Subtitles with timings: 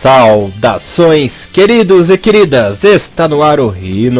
[0.00, 2.84] Saudações, queridos e queridas!
[2.84, 3.74] Está no ar o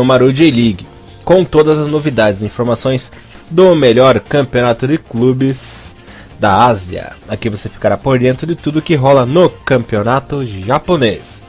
[0.05, 0.87] Maru J-League,
[1.25, 3.11] com todas as novidades e informações
[3.49, 5.97] do melhor campeonato de clubes
[6.39, 7.13] da Ásia.
[7.27, 11.47] Aqui você ficará por dentro de tudo que rola no campeonato japonês.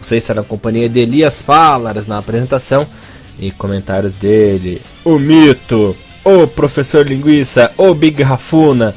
[0.00, 2.86] Você está na companhia de Elias Falaras na apresentação
[3.36, 8.94] e comentários dele, o Mito, o Professor Linguiça, o Big Rafuna,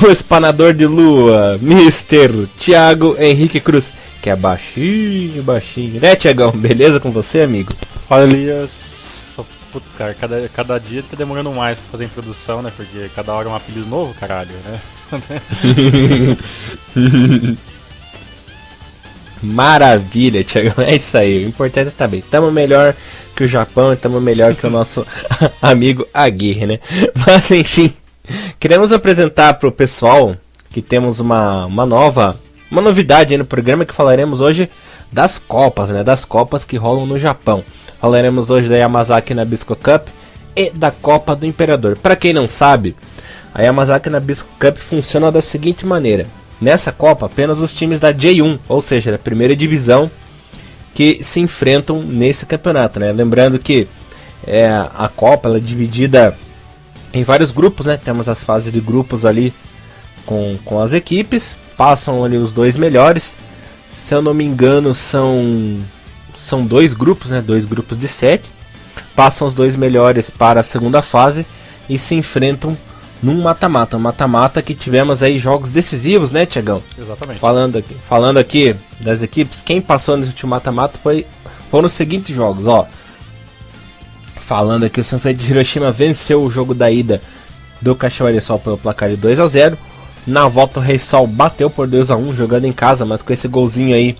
[0.00, 3.92] o Espanador de Lua, Mister Thiago Henrique Cruz,
[4.22, 6.00] que é baixinho, baixinho.
[6.00, 6.52] Né, Tiagão?
[6.52, 7.74] Beleza com você, amigo?
[8.08, 8.92] Fala, Elias.
[9.72, 12.70] Putz, cara, cada, cada dia tá demorando mais pra fazer a introdução, né?
[12.76, 14.80] Porque cada hora é um apelido novo, caralho, né?
[19.42, 20.84] Maravilha, Tiagão.
[20.84, 21.44] É isso aí.
[21.44, 22.20] O importante é tá bem.
[22.20, 22.94] Tamo melhor
[23.34, 25.06] que o Japão e tamo melhor que o nosso
[25.60, 26.78] amigo Aguirre, né?
[27.26, 27.92] Mas enfim.
[28.60, 30.36] Queremos apresentar para o pessoal
[30.70, 32.38] que temos uma, uma nova,
[32.72, 34.70] uma novidade no programa que falaremos hoje
[35.12, 36.02] das Copas, né?
[36.02, 37.62] Das Copas que rolam no Japão.
[38.00, 40.08] Falaremos hoje da Yamazaki Nabisco Cup
[40.56, 41.98] e da Copa do Imperador.
[41.98, 42.96] Para quem não sabe,
[43.54, 46.26] a Yamazaki Nabisco Cup funciona da seguinte maneira:
[46.58, 50.10] nessa Copa, apenas os times da J1, ou seja, da primeira divisão,
[50.94, 53.12] que se enfrentam nesse campeonato, né?
[53.12, 53.86] Lembrando que
[54.46, 56.34] é, a Copa é dividida
[57.12, 58.00] em vários grupos, né?
[58.02, 59.52] Temos as fases de grupos ali
[60.24, 61.60] com, com as equipes.
[61.76, 63.36] Passam ali os dois melhores.
[63.90, 65.80] Se eu não me engano, são
[66.38, 67.40] são dois grupos, né?
[67.40, 68.50] Dois grupos de sete.
[69.14, 71.46] Passam os dois melhores para a segunda fase
[71.88, 72.76] e se enfrentam
[73.22, 73.96] num mata-mata.
[73.96, 76.82] Um mata-mata que tivemos aí jogos decisivos, né, Tiagão?
[76.98, 77.38] Exatamente.
[77.38, 81.26] Falando aqui, falando aqui das equipes, quem passou nesse último mata-mata foi
[81.70, 82.86] foram os seguintes jogos, ó.
[84.40, 87.22] Falando aqui, o Sanfrecce de Hiroshima venceu o jogo da ida
[87.80, 89.78] do Cachoeira Sol pelo placar de 2 a 0
[90.26, 93.32] Na volta, o Rei Sol bateu por 2 a 1 jogando em casa, mas com
[93.32, 94.16] esse golzinho aí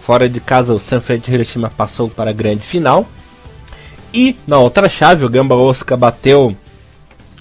[0.00, 3.06] fora de casa, o Sanfrecce Hiroshima passou para a grande final.
[4.12, 6.56] E na outra chave, o Gamba Osaka bateu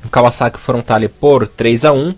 [0.04, 2.16] o Kawasaki Frontale por 3 a 1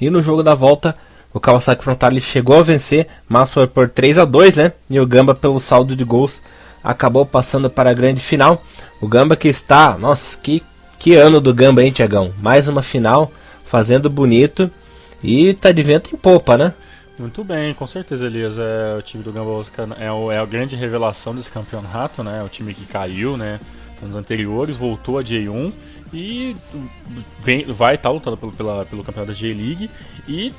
[0.00, 0.94] E no jogo da volta,
[1.32, 4.72] o Kawasaki Frontale chegou a vencer, mas foi por 3 a 2 né?
[4.90, 6.42] E o Gamba, pelo saldo de gols,
[6.84, 8.62] acabou passando para a grande final.
[9.00, 10.62] O Gamba que está, nossa, que,
[10.98, 12.32] que ano do Gamba, hein, Tiagão?
[12.42, 13.30] Mais uma final,
[13.64, 14.70] fazendo bonito
[15.22, 16.74] e tá de vento em popa, né?
[17.18, 18.56] Muito bem, com certeza, Elias.
[18.58, 22.42] É, o time do Gamba Osaka é, o, é a grande revelação desse campeonato, né?
[22.42, 23.60] O time que caiu, né?
[24.00, 25.70] Nos anteriores, voltou a J1
[26.12, 26.56] e
[27.42, 29.90] vem, vai estar tá lutando pelo, pela, pelo campeonato da J-League
[30.26, 30.52] e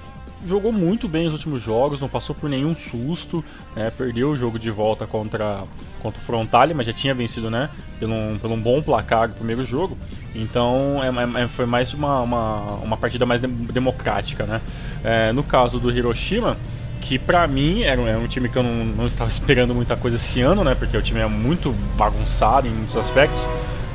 [0.45, 3.43] jogou muito bem os últimos jogos, não passou por nenhum susto,
[3.75, 3.91] né?
[3.95, 5.63] perdeu o jogo de volta contra,
[6.01, 7.69] contra o Frontale, mas já tinha vencido né?
[7.99, 9.97] pelo, um, pelo um bom placar no primeiro jogo.
[10.35, 14.45] Então é, é, foi mais uma, uma, uma partida mais de, democrática.
[14.45, 14.61] Né?
[15.03, 16.57] É, no caso do Hiroshima,
[17.01, 20.17] que pra mim era, era um time que eu não, não, estava esperando muita coisa
[20.17, 20.75] esse ano, né?
[20.75, 23.41] porque o time é muito bagunçado em muitos aspectos,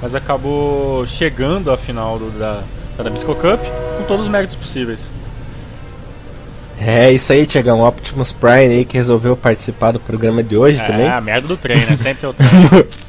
[0.00, 2.62] mas acabou chegando à final do, da,
[2.96, 3.60] da Bisco Cup
[3.98, 5.10] com todos os méritos possíveis.
[6.78, 7.82] É, isso aí, Tiagão.
[7.82, 11.06] Optimus Prime aí que resolveu participar do programa de hoje é, também.
[11.06, 11.96] É, a merda do trem, né?
[11.98, 12.48] Sempre é o trem.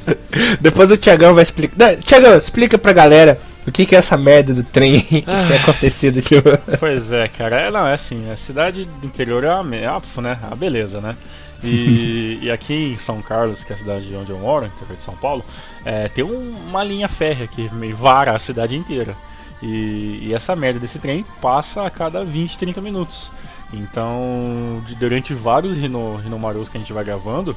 [0.60, 1.96] Depois o Tiagão vai explicar.
[1.96, 5.44] Tiagão, explica pra galera o que, que é essa merda do trem que ah.
[5.46, 6.48] tem acontecido, tipo.
[6.80, 7.60] Pois é, cara.
[7.60, 10.38] É, não, é assim, a cidade do interior é uma, é, né?
[10.50, 11.14] A beleza, né?
[11.62, 15.02] E, e, aqui em São Carlos, que é a cidade onde eu moro, interior de
[15.02, 15.44] São Paulo,
[15.84, 19.14] é, tem um, uma linha férrea que meio vara a cidade inteira.
[19.60, 23.30] E, e, essa merda desse trem passa a cada 20, 30 minutos.
[23.72, 27.54] Então, durante vários Rino, Rinomarus que a gente vai gravando,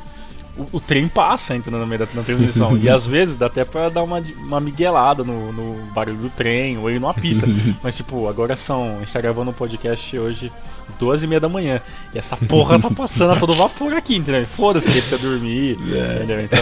[0.57, 2.77] o, o, trem passa entrando no meio da na transmissão.
[2.77, 6.77] e às vezes dá até pra dar uma, uma miguelada no, no barulho do trem,
[6.77, 7.47] ou ele não apita.
[7.81, 8.97] Mas tipo, agora são.
[8.97, 10.51] A gente tá gravando um podcast hoje,
[10.99, 11.79] duas e meia da manhã.
[12.13, 14.45] E essa porra tá passando a todo vapor aqui, entendeu?
[14.45, 15.77] Foda-se ele precisa dormir.
[15.93, 16.15] É.
[16.15, 16.41] Entendeu?
[16.41, 16.59] Então,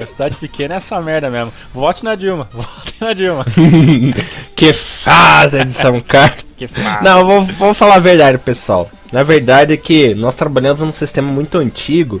[0.00, 1.52] é, cidade pequena é essa merda mesmo.
[1.74, 3.44] Vote na Dilma, vote na Dilma.
[4.54, 6.45] que fase de São Carlos.
[6.56, 7.04] Que fase.
[7.04, 8.88] Não, vou, vou falar a verdade, pessoal.
[9.12, 12.20] Na verdade é que nós trabalhamos num sistema muito antigo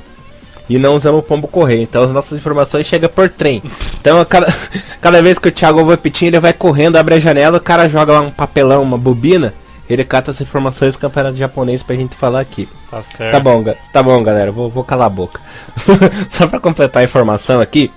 [0.68, 1.82] e não usamos o pombo correio.
[1.82, 3.62] Então as nossas informações chegam por trem.
[4.00, 4.52] Então cada,
[5.00, 7.88] cada vez que o Thiago ouve pitinho, ele vai correndo, abre a janela, o cara
[7.88, 9.54] joga lá um papelão, uma bobina,
[9.88, 12.68] ele cata as informações do campeonato japonês pra gente falar aqui.
[12.90, 13.32] Tá certo.
[13.32, 15.40] Tá bom, tá bom galera, vou, vou calar a boca.
[16.28, 17.90] Só pra completar a informação aqui,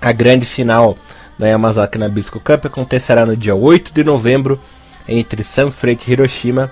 [0.00, 0.96] a grande final
[1.38, 4.60] da Yamazaki Nabisco Cup acontecerá no dia 8 de novembro
[5.10, 6.70] entre Sanfrecce Hiroshima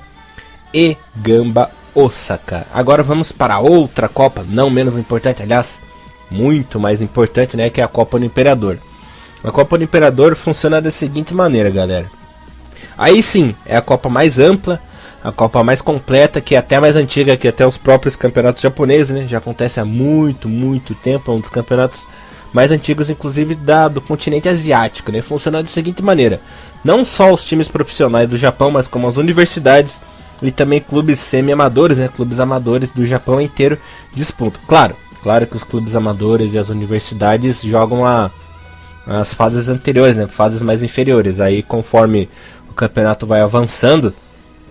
[0.72, 2.66] e Gamba Osaka.
[2.72, 5.80] Agora vamos para outra Copa, não menos importante, aliás,
[6.30, 8.78] muito mais importante, né, que é a Copa do Imperador.
[9.42, 12.06] A Copa do Imperador funciona da seguinte maneira, galera.
[12.96, 14.80] Aí sim, é a Copa mais ampla,
[15.22, 19.14] a Copa mais completa, que é até mais antiga que até os próprios campeonatos japoneses,
[19.14, 19.26] né?
[19.28, 22.06] Já acontece há muito, muito tempo, é um dos campeonatos
[22.52, 25.22] mais antigos, inclusive da, do continente asiático, né?
[25.22, 26.40] Funciona da seguinte maneira:
[26.84, 30.00] não só os times profissionais do Japão, mas como as universidades
[30.42, 32.08] e também clubes semi-amadores, né?
[32.08, 33.78] Clubes amadores do Japão inteiro
[34.14, 34.60] disputam.
[34.66, 38.30] Claro, claro que os clubes amadores e as universidades jogam a,
[39.06, 40.26] as fases anteriores, né?
[40.26, 41.40] Fases mais inferiores.
[41.40, 42.28] Aí, conforme
[42.70, 44.14] o campeonato vai avançando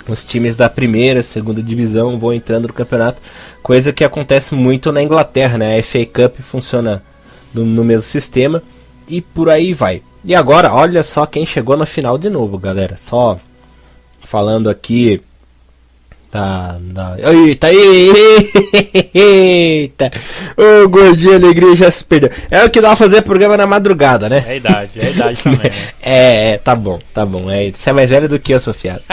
[0.08, 3.22] os times da primeira, segunda divisão vão entrando no campeonato,
[3.62, 5.78] coisa que acontece muito na Inglaterra, né?
[5.78, 7.04] A FA Cup funciona
[7.58, 8.62] no, no mesmo sistema
[9.08, 10.02] e por aí vai.
[10.24, 12.98] E agora, olha só quem chegou na final de novo, galera.
[12.98, 13.40] Só
[14.22, 15.22] falando aqui
[16.30, 17.16] Tá, tá.
[17.18, 17.70] Eita,
[19.14, 20.12] eita!
[20.58, 22.30] Ô oh, gordinho alegria já se perdeu.
[22.52, 24.44] É o que dá pra fazer programa na madrugada, né?
[24.46, 25.72] É idade, é idade também.
[25.72, 25.88] Né?
[26.04, 27.50] é, é, tá bom, tá bom.
[27.50, 29.04] É, você é mais velho do que eu, Sofiado.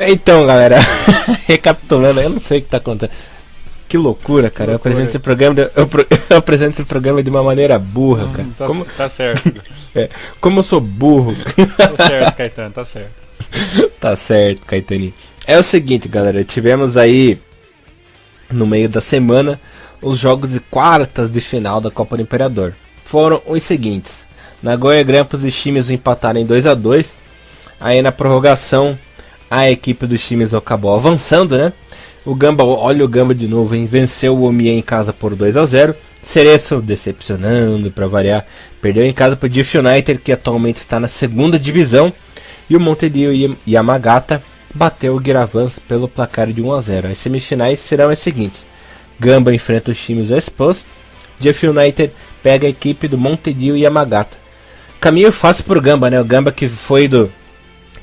[0.00, 0.78] então, galera,
[1.46, 3.14] recapitulando, eu não sei o que tá acontecendo.
[3.92, 4.52] Que loucura, cara.
[4.52, 4.72] Que loucura.
[4.72, 5.70] Eu apresento esse programa, de, eu,
[6.30, 8.48] eu, apresento esse programa de uma maneira burra, cara.
[8.56, 9.52] Tá, como, tá certo.
[9.94, 10.08] É,
[10.40, 11.36] como eu sou burro.
[11.76, 13.12] Tá certo, Caetano, tá certo.
[14.00, 15.12] tá certo, Caetaninho.
[15.46, 17.38] É o seguinte, galera, tivemos aí
[18.50, 19.60] no meio da semana
[20.00, 22.72] os jogos de quartas de final da Copa do Imperador.
[23.04, 24.24] Foram os seguintes:
[24.62, 27.14] Nagoya Grampus e Chimes empataram em 2 a 2
[27.78, 28.98] Aí na prorrogação,
[29.50, 31.74] a equipe dos times acabou avançando, né?
[32.24, 33.86] O Gamba, olha o Gamba de novo, hein?
[33.86, 38.46] Venceu o Omie em casa por 2 a 0 Cereço decepcionando para variar,
[38.80, 42.12] perdeu em casa para o Diff United, que atualmente está na segunda divisão
[42.70, 44.40] e o Montevideo Yamagata
[44.72, 47.08] bateu o Giravans pelo placar de 1 a 0.
[47.08, 48.64] As semifinais serão as seguintes:
[49.18, 50.86] Gamba enfrenta os times Expost,
[51.40, 54.36] Jeff United pega a equipe do Montevideo Yamagata.
[55.00, 56.20] Caminho fácil para o Gamba, né?
[56.20, 57.28] O Gamba que foi do,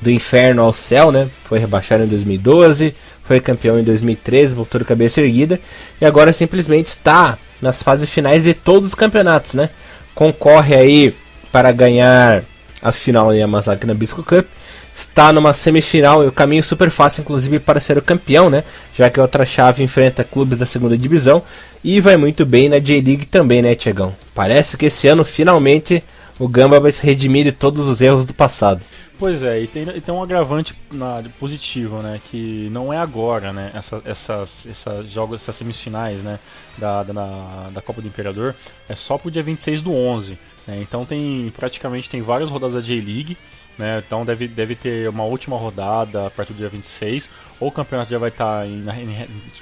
[0.00, 1.26] do inferno ao céu, né?
[1.44, 2.94] Foi rebaixado em 2012,
[3.30, 5.60] foi campeão em 2013, voltou de cabeça erguida
[6.00, 9.70] e agora simplesmente está nas fases finais de todos os campeonatos, né?
[10.16, 11.14] Concorre aí
[11.52, 12.42] para ganhar
[12.82, 14.44] a final em Yamazaki na Bisco Cup
[14.92, 18.64] está numa semifinal e o caminho super fácil, inclusive, para ser o campeão, né?
[18.96, 21.40] Já que a outra chave enfrenta clubes da segunda divisão
[21.84, 24.12] e vai muito bem na J-League também, né, Tiagão?
[24.34, 26.02] Parece que esse ano finalmente
[26.36, 28.80] o Gamba vai se redimir de todos os erros do passado.
[29.20, 32.20] Pois é, e tem, e tem um agravante na, positivo, né?
[32.30, 33.70] Que não é agora, né?
[33.74, 36.38] Essa, essas, essas jogos, essas semifinais, né?
[36.78, 38.54] Da, da, da Copa do Imperador
[38.88, 40.38] é só pro dia 26 do 11.
[40.66, 40.80] Né?
[40.80, 43.36] Então tem praticamente tem várias rodadas da J-League
[43.80, 44.02] né?
[44.06, 47.28] Então deve, deve ter uma última rodada a partir do dia 26.
[47.58, 48.92] Ou o campeonato já vai estar tá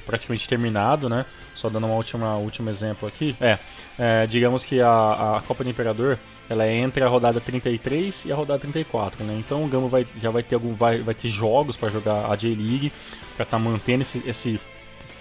[0.04, 1.24] praticamente terminado, né?
[1.54, 3.36] Só dando uma última último exemplo aqui.
[3.40, 3.58] É,
[3.98, 8.32] é digamos que a, a Copa do Imperador ela é entre a rodada 33 e
[8.32, 9.36] a rodada 34, né?
[9.38, 12.36] Então o Gamo vai, já vai ter algum vai, vai ter jogos para jogar a
[12.36, 12.92] J-League
[13.36, 14.60] para estar tá mantendo esse, esse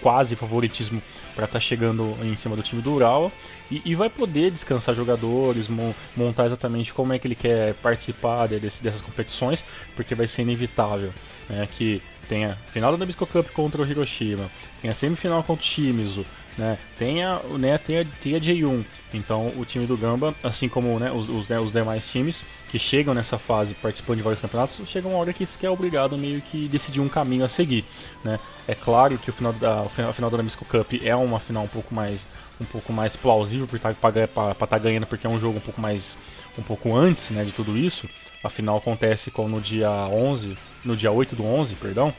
[0.00, 1.02] quase favoritismo
[1.34, 3.30] para estar tá chegando em cima do time do Ural
[3.70, 5.68] e, e vai poder descansar jogadores,
[6.16, 9.62] montar exatamente como é que ele quer participar desse, dessas competições,
[9.94, 11.12] porque vai ser inevitável
[11.48, 16.24] né, que tenha final da Nabisco Cup contra o Hiroshima, tenha semifinal contra o Shimizu,
[16.58, 18.84] né, tenha, né, tenha, tenha J1.
[19.14, 22.78] Então o time do Gamba, assim como né, os, os, né, os demais times que
[22.78, 26.42] chegam nessa fase participando de vários campeonatos, chega uma hora que se é obrigado meio
[26.42, 27.84] que decidir um caminho a seguir.
[28.22, 28.38] Né?
[28.66, 31.64] É claro que o final da, final, a final da Nabisco Cup é uma final
[31.64, 32.26] um pouco mais
[32.60, 36.18] um pouco mais plausível para estar tá ganhando, porque é um jogo um pouco mais
[36.58, 38.08] um pouco antes, né, de tudo isso.
[38.42, 42.12] Afinal acontece com no dia 11, no dia 8 do 11, perdão.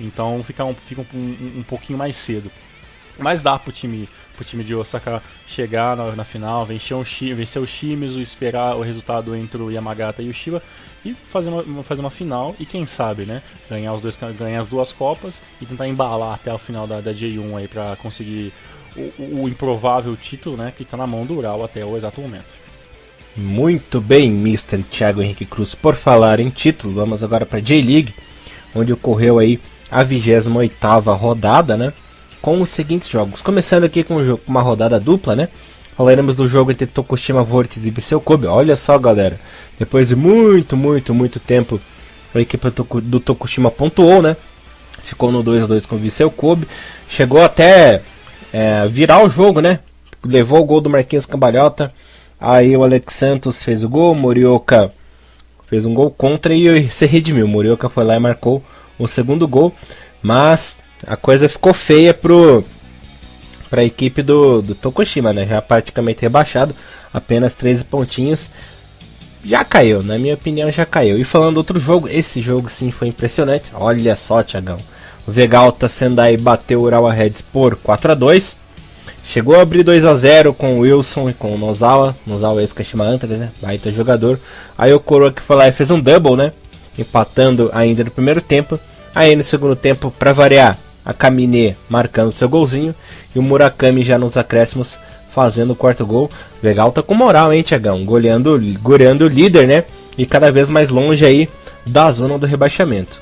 [0.00, 2.50] Então fica um, fica um, um, um pouquinho mais cedo.
[3.18, 7.04] Mas dá pro time, pro time de Osaka chegar na, na final, vencer, um,
[7.34, 10.62] vencer o Shimizu, esperar o resultado entre o Yamagata e o Shiba
[11.04, 14.68] e fazer uma, fazer uma final e quem sabe, né, ganhar, os dois, ganhar as
[14.68, 18.52] duas copas e tentar embalar até o final da, da J1 aí para conseguir
[18.96, 22.62] o, o, improvável título, né, que está na mão do Ural até o exato momento.
[23.36, 24.82] Muito bem, Mr.
[24.82, 25.74] Thiago Henrique Cruz.
[25.74, 28.14] Por falar em título, vamos agora para J-League,
[28.74, 29.58] onde ocorreu aí
[29.90, 31.92] a 28ª rodada, né,
[32.42, 33.40] com os seguintes jogos.
[33.40, 35.48] Começando aqui com uma rodada dupla, né?
[35.96, 38.46] Falaremos do jogo entre Tokushima Vortex e Viseu Kobe.
[38.46, 39.38] Olha só, galera.
[39.78, 41.80] Depois de muito, muito, muito tempo,
[42.34, 42.68] a equipe
[43.02, 44.36] do Tokushima pontuou, né?
[45.04, 46.66] Ficou no 2 a 2 com o Viseu Kobe.
[47.08, 48.02] Chegou até
[48.52, 49.78] é, virar o jogo, né?
[50.24, 51.92] Levou o gol do Marquinhos Cambalhota.
[52.40, 54.92] Aí o Alex Santos fez o gol, Morioka
[55.66, 57.46] fez um gol contra e se redimiu.
[57.46, 58.62] Morioka foi lá e marcou
[58.98, 59.72] o segundo gol.
[60.20, 62.64] Mas a coisa ficou feia pro
[63.68, 65.46] para a equipe do, do Tokushima, né?
[65.46, 66.74] Já praticamente rebaixado,
[67.12, 68.50] apenas 13 pontinhos.
[69.42, 71.18] já caiu, na minha opinião já caiu.
[71.18, 73.70] E falando outro jogo, esse jogo sim foi impressionante.
[73.72, 74.78] Olha só, Tiagão.
[75.26, 78.62] O Vegalta Sendai bateu o Urawa Reds por 4 a 2
[79.24, 82.16] Chegou a abrir 2 a 0 com o Wilson e com o Nozawa.
[82.26, 83.50] Nozawa ex-Kashima Antlers, né?
[83.60, 84.38] Baita jogador.
[84.76, 86.52] Aí o Coroa que foi lá e fez um double, né?
[86.98, 88.78] Empatando ainda no primeiro tempo.
[89.14, 92.94] Aí no segundo tempo, para variar, a Kamine marcando seu golzinho.
[93.34, 94.96] E o Murakami já nos acréscimos
[95.30, 96.30] fazendo o quarto gol.
[96.62, 98.04] Legal, tá com moral, hein, Tiagão?
[98.04, 99.84] Goleando, o líder, né?
[100.16, 101.48] E cada vez mais longe aí
[101.86, 103.20] da zona do rebaixamento.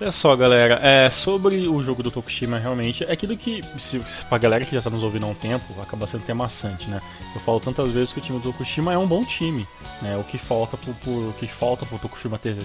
[0.00, 4.38] Olha só, galera, é, sobre o jogo do Tokushima, realmente, é aquilo que, se, pra
[4.38, 7.02] galera que já tá nos ouvindo há um tempo, acaba sendo até maçante, né?
[7.34, 9.68] Eu falo tantas vezes que o time do Tokushima é um bom time,
[10.00, 10.16] né?
[10.16, 12.56] O que falta pro, pro, o que falta pro Tokushima ter,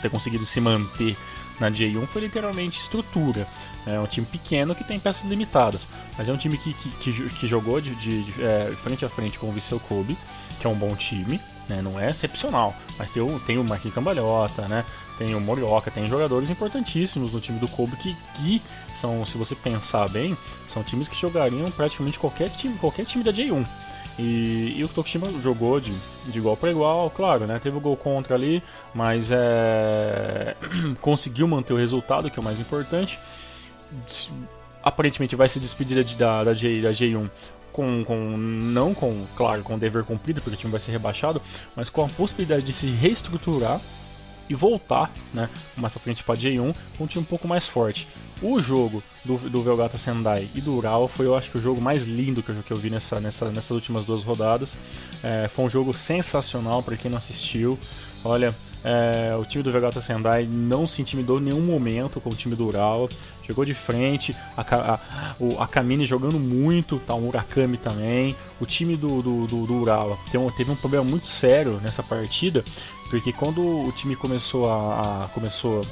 [0.00, 1.16] ter conseguido se manter
[1.58, 3.44] na J1 foi literalmente estrutura.
[3.84, 7.28] É um time pequeno que tem peças limitadas, mas é um time que, que, que,
[7.30, 10.16] que jogou de, de, de é, frente a frente com o Vissel Kobe,
[10.60, 11.80] que é um bom time, né?
[11.82, 14.84] não é excepcional, mas tem o, tem o Marquinhos Cambalhota, né?
[15.18, 18.62] tem o Morioka, tem jogadores importantíssimos no time do Kobe que, que
[19.00, 20.36] são, se você pensar bem,
[20.68, 23.64] são times que jogariam praticamente qualquer time, qualquer time da J1.
[24.18, 25.92] E, e, o Tokushima jogou de,
[26.26, 27.58] de igual para igual, claro, né?
[27.60, 28.62] Teve o gol contra ali,
[28.94, 30.54] mas é,
[31.02, 33.18] conseguiu manter o resultado, que é o mais importante.
[34.82, 37.28] Aparentemente vai se despedir da, da, J, da J1
[37.74, 41.42] com, com, não com, claro, com o dever cumprido, porque o time vai ser rebaixado,
[41.74, 43.80] mas com a possibilidade de se reestruturar
[44.48, 48.06] e voltar, né, mais pra frente para J1 com um time um pouco mais forte.
[48.40, 51.80] O jogo do, do Velgata Sendai e do Ural foi, eu acho que o jogo
[51.80, 54.76] mais lindo que eu, que eu vi nessa, nessa, nessas últimas duas rodadas.
[55.22, 57.78] É, foi um jogo sensacional para quem não assistiu.
[58.24, 62.34] Olha, é, o time do Vegata Sendai não se intimidou em nenhum momento com o
[62.34, 63.08] time do Ural.
[63.46, 68.34] Chegou de frente, a, a, o, a Kamine jogando muito, tá, o Murakami também.
[68.60, 72.64] O time do, do, do, do teve um, teve um problema muito sério nessa partida,
[73.10, 75.82] porque quando o time começou a, a começou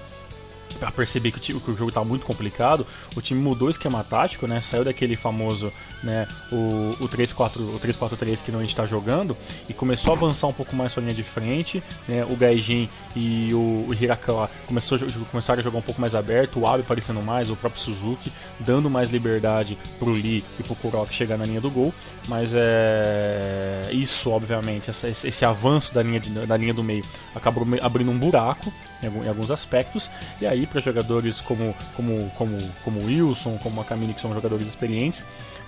[0.79, 2.87] para perceber que o, que o jogo estava muito complicado,
[3.17, 4.61] o time mudou o esquema tático, né?
[4.61, 9.37] Saiu daquele famoso, né, o, o 3-4, o 3-4-3 que não a gente está jogando
[9.69, 12.25] e começou a avançar um pouco mais sua linha de frente, né?
[12.25, 14.99] O Gaijin e o, o Hirakawa começou,
[15.31, 18.91] começaram a jogar um pouco mais aberto, o Abe aparecendo mais, o próprio Suzuki dando
[18.91, 21.95] mais liberdade pro Lee e pro Kuroki chegar na linha do gol,
[22.29, 27.05] mas é isso, obviamente, essa, esse, esse avanço da linha, de, da linha do meio
[27.35, 30.11] acabou abrindo um buraco em, alguns aspectos.
[30.41, 34.67] E aí, para jogadores como, como, como, como Wilson, como a Camille, que são jogadores
[34.67, 35.25] experientes,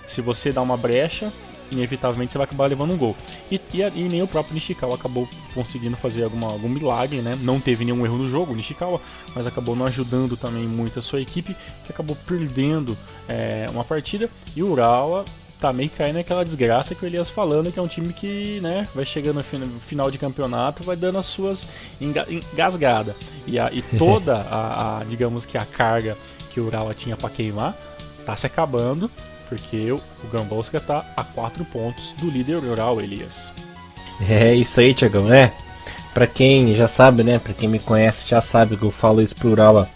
[0.07, 1.31] se você dá uma brecha,
[1.71, 3.15] inevitavelmente você vai acabar levando um gol.
[3.51, 7.37] E, e, e nem o próprio Nishikawa acabou conseguindo fazer alguma, algum milagre, né?
[7.41, 9.01] Não teve nenhum erro no jogo, Nishikawa,
[9.33, 12.97] mas acabou não ajudando também muito a sua equipe, que acabou perdendo
[13.27, 14.29] é, uma partida.
[14.55, 15.25] E o Urawa
[15.65, 18.87] tá meio caindo naquela desgraça que o Elias falando, que é um time que, né,
[18.93, 21.67] vai chegando no final de campeonato, vai dando as suas
[21.99, 23.15] engasgadas.
[23.47, 26.15] E, a, e toda a, a, digamos que a carga
[26.51, 27.75] que o Urawa tinha para queimar,
[28.23, 29.09] tá se acabando,
[29.49, 33.51] porque o, o Gambosca tá a 4 pontos do líder rural, Elias.
[34.29, 35.51] É isso aí, Tiagão, né?
[36.13, 37.39] Pra quem já sabe, né?
[37.39, 39.89] Pra quem me conhece já sabe que eu falo isso pro Urawa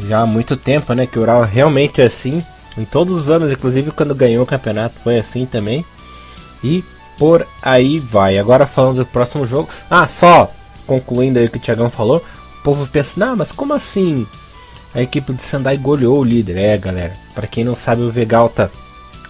[0.00, 1.06] já há muito tempo, né?
[1.06, 2.44] Que o Urawa realmente é assim.
[2.80, 5.84] Em todos os anos, inclusive quando ganhou o campeonato, foi assim também.
[6.64, 6.82] E
[7.18, 8.38] por aí vai.
[8.38, 9.68] Agora falando do próximo jogo.
[9.90, 10.50] Ah, só
[10.86, 12.24] concluindo aí o que o Thiagão falou.
[12.58, 14.26] O povo pensa, não, mas como assim?
[14.94, 16.56] A equipe de Sendai goleou o líder.
[16.56, 17.12] É, galera.
[17.34, 18.70] Para quem não sabe, o Vegalta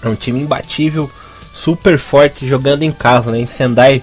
[0.03, 1.11] é um time imbatível,
[1.53, 3.41] super forte, jogando em casa, né?
[3.41, 4.03] Em Sendai,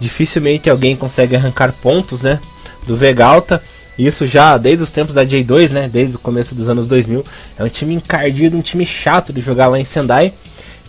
[0.00, 2.40] dificilmente alguém consegue arrancar pontos, né?
[2.84, 3.62] Do Vegalta.
[3.98, 5.88] Isso já desde os tempos da J2, né?
[5.92, 7.24] Desde o começo dos anos 2000.
[7.58, 10.32] É um time encardido, um time chato de jogar lá em Sendai.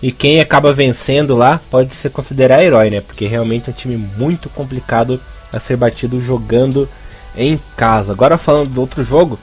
[0.02, 3.02] E quem acaba vencendo lá pode se considerar herói, né?
[3.02, 5.20] Porque realmente é um time muito complicado
[5.52, 6.88] a ser batido jogando
[7.36, 8.12] em casa.
[8.12, 9.40] Agora falando do outro jogo,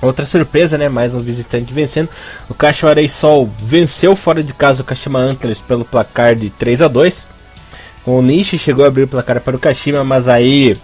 [0.00, 0.88] outra surpresa, né?
[0.88, 2.08] Mais um visitante vencendo.
[2.48, 6.88] O Cachoeirei Sol venceu fora de casa o Kashima Antlers pelo placar de 3 a
[6.88, 7.26] 2
[8.06, 10.78] O Nishi chegou a abrir o placar para o Kashima, mas aí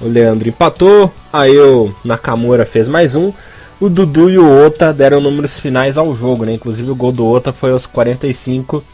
[0.00, 3.32] o Leandro empatou, aí o Nakamura fez mais um.
[3.80, 6.52] O Dudu e o Ota deram números finais ao jogo, né?
[6.52, 8.84] Inclusive o gol do Ota foi aos 45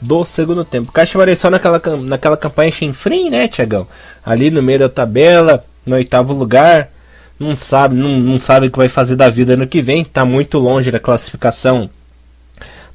[0.00, 0.92] do segundo tempo.
[0.92, 3.86] Cachoeira só naquela, naquela campanha chinfrim, né, Tiagão?
[4.24, 6.90] Ali no meio da tabela, no oitavo lugar.
[7.38, 10.04] Não sabe, não, não sabe o que vai fazer da vida ano que vem.
[10.04, 11.90] Tá muito longe da classificação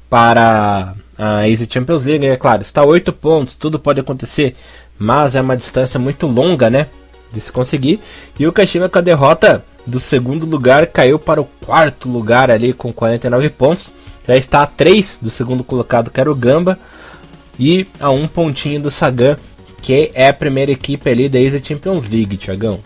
[0.08, 2.62] para a Easy Champions League, é claro.
[2.62, 4.54] Está oito pontos, tudo pode acontecer,
[4.98, 6.86] mas é uma distância muito longa, né?
[7.32, 8.00] De se conseguir.
[8.38, 12.72] E o Kashima com a derrota do segundo lugar caiu para o quarto lugar ali
[12.72, 13.92] com 49 pontos.
[14.26, 16.78] Já está a 3 do segundo colocado que era o Gamba.
[17.58, 19.36] E a um pontinho do Sagan,
[19.80, 22.80] que é a primeira equipe ali da Easy Champions League, Tiagão.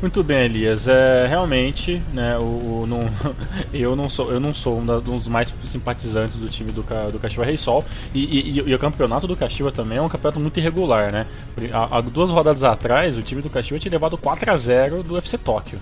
[0.00, 0.86] Muito bem, Elias.
[0.86, 3.08] É, realmente, né, o, o não,
[3.72, 7.44] eu não sou, eu não sou um, dos mais simpatizantes do time do, do Caxiva
[7.44, 7.84] Rei Sol.
[8.14, 11.26] E, e, e, o campeonato do Caxiva também é um campeonato muito irregular, né?
[11.72, 15.14] Há, há duas rodadas atrás, o time do Caxiva tinha levado 4 a 0 do
[15.14, 15.80] UFC Tóquio,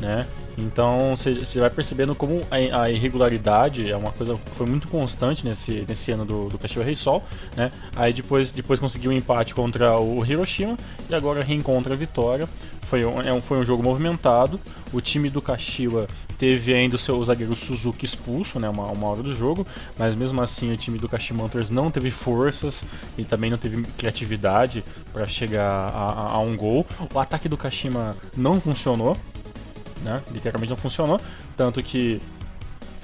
[0.00, 0.26] né?
[0.58, 5.44] Então você vai percebendo como a, a, irregularidade é uma coisa que foi muito constante
[5.44, 7.22] nesse, nesse ano do, do Kashiwa Reisol,
[7.54, 7.70] né?
[7.94, 10.76] Aí depois, depois conseguiu um empate contra o Hiroshima
[11.10, 12.48] e agora reencontra a vitória.
[12.88, 14.60] Foi um, é um, foi um jogo movimentado.
[14.92, 16.06] O time do Kashiwa
[16.38, 19.66] teve ainda o seu zagueiro Suzuki expulso, né, uma, uma hora do jogo,
[19.98, 22.84] mas mesmo assim o time do Kashima Hunters não teve forças
[23.16, 26.86] e também não teve criatividade para chegar a, a, a, um gol.
[27.12, 29.16] O ataque do Kashima não funcionou,
[30.02, 30.22] né?
[30.30, 31.20] Literalmente não funcionou.
[31.56, 32.20] Tanto que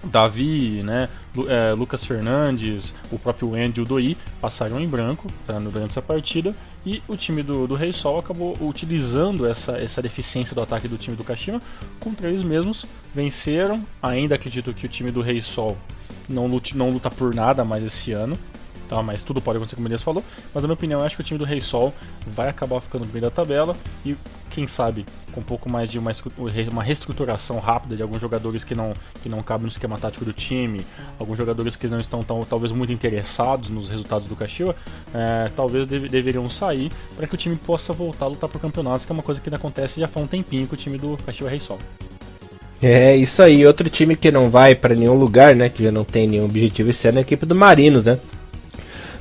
[0.05, 1.09] Davi, né,
[1.49, 6.03] é, Lucas Fernandes, o próprio Andy e o Doi passaram em branco tá, durante essa
[6.03, 10.89] partida e o time do, do Rei Sol acabou utilizando essa, essa deficiência do ataque
[10.89, 11.63] do time do Kashima
[12.01, 12.85] contra eles mesmos,
[13.15, 13.85] venceram.
[14.03, 15.77] Ainda acredito que o time do Rei Sol
[16.29, 18.37] não, lute, não luta por nada mais esse ano,
[18.93, 19.03] tá?
[19.03, 20.23] Mas tudo pode acontecer, como o Elias falou.
[20.53, 21.95] Mas na minha opinião, eu acho que o time do Rei Sol
[22.27, 24.15] vai acabar ficando bem da tabela e
[24.51, 26.13] quem sabe com um pouco mais de uma,
[26.71, 30.33] uma reestruturação rápida de alguns jogadores que não, que não cabem no esquema tático do
[30.35, 30.85] time,
[31.19, 34.77] alguns jogadores que não estão tão, talvez muito interessados nos resultados do Caxiwa,
[35.15, 39.07] é, talvez deve, deveriam sair para que o time possa voltar a lutar por campeonatos,
[39.07, 41.19] que é uma coisa que não acontece já faz um tempinho com o time do
[41.25, 41.79] Caxiwa Rei Sol.
[42.83, 43.65] É, isso aí.
[43.65, 45.69] Outro time que não vai para nenhum lugar, né?
[45.69, 48.19] Que já não tem nenhum objetivo esse ano é a equipe do Marinos, né?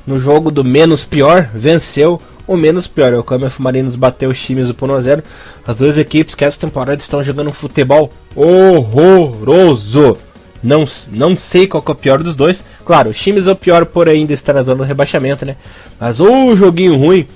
[0.06, 3.14] No jogo do menos pior, venceu o menos pior.
[3.14, 5.22] O Câmara Marinos bateu os times do por 1x0.
[5.66, 10.16] As duas equipes que essa temporada estão jogando um futebol horroroso.
[10.62, 12.62] Não, não sei qual é o pior dos dois.
[12.84, 15.56] Claro, os times é o pior por ainda estar na zona do rebaixamento, né?
[15.98, 17.26] Mas o oh, joguinho ruim.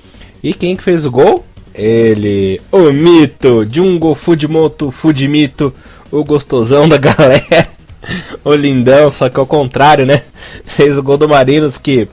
[0.41, 1.45] E quem que fez o gol?
[1.73, 5.73] Ele, o mito, Jungo Fudimoto Fudimito,
[6.09, 7.67] o gostosão da galera.
[8.43, 10.21] o lindão, só que ao contrário, né?
[10.65, 12.07] Fez o gol do Marinos que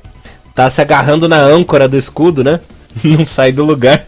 [0.55, 2.61] tá se agarrando na âncora do escudo, né?
[3.03, 4.07] não sai do lugar.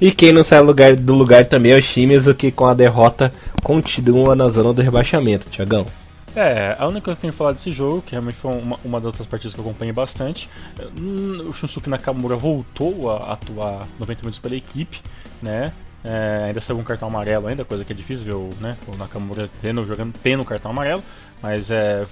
[0.00, 2.74] E quem não sai do lugar, do lugar também é o Shimizu, que com a
[2.74, 3.32] derrota
[3.62, 5.86] continua na zona do rebaixamento, Tiagão.
[6.34, 8.78] É, a única coisa que eu tenho que falar desse jogo, que realmente foi uma,
[8.84, 10.50] uma das outras partidas que eu acompanhei bastante,
[10.98, 15.00] hum, o Shunsuke Nakamura voltou a atuar 90 minutos pela equipe,
[15.40, 15.72] né?
[16.04, 18.96] É, ainda saiu um cartão amarelo ainda, coisa que é difícil ver o, né, o
[18.96, 21.02] Nakamura tendo, jogando, tendo cartão amarelo,
[21.42, 22.06] mas é,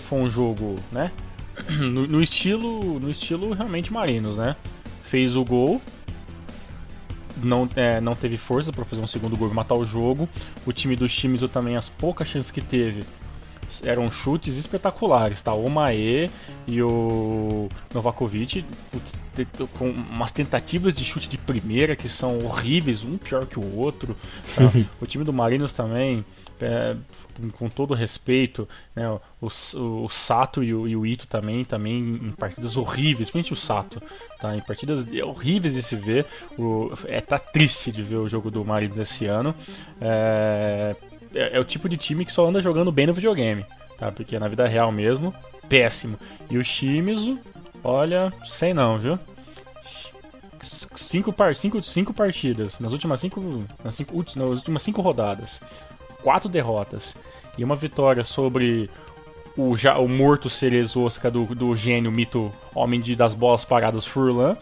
[0.00, 1.10] foi um jogo, né?
[1.68, 4.56] No, no, estilo no estilo realmente Marinos, né?
[5.04, 5.80] Fez o gol,
[7.42, 10.28] não, é, não teve força para fazer um segundo gol e matar o jogo.
[10.66, 13.04] O time do Shimizu também, as poucas chances que teve,
[13.84, 15.52] eram chutes espetaculares, tá?
[15.52, 16.30] O Mae
[16.66, 18.64] e o Novakovic
[19.78, 24.16] com umas tentativas de chute de primeira que são horríveis, um pior que o outro.
[24.54, 24.64] Tá?
[25.00, 26.24] o time do Marinos também
[26.62, 26.96] é,
[27.52, 31.98] com todo respeito, né, o, o, o Sato e o, e o, Ito também, também
[31.98, 34.02] em partidas horríveis, principalmente o Sato,
[34.40, 36.26] tá, em partidas horríveis de se ver,
[36.58, 39.54] o, é, tá triste de ver o jogo do Marinos esse ano,
[40.00, 40.96] é,
[41.34, 43.64] é, é, o tipo de time que só anda jogando bem no videogame,
[43.98, 45.34] tá, porque na vida real mesmo,
[45.68, 46.18] péssimo,
[46.50, 47.38] e o Shimizu,
[47.82, 49.18] olha, sei não, viu,
[50.96, 55.60] cinco, par, cinco, cinco partidas nas últimas cinco, nas, cinco, nas últimas cinco rodadas
[56.22, 57.14] quatro derrotas
[57.56, 58.88] e uma vitória sobre
[59.56, 64.56] o, já, o morto Cerezosca do, do gênio mito Homem de, das Bolas Paradas Furlan,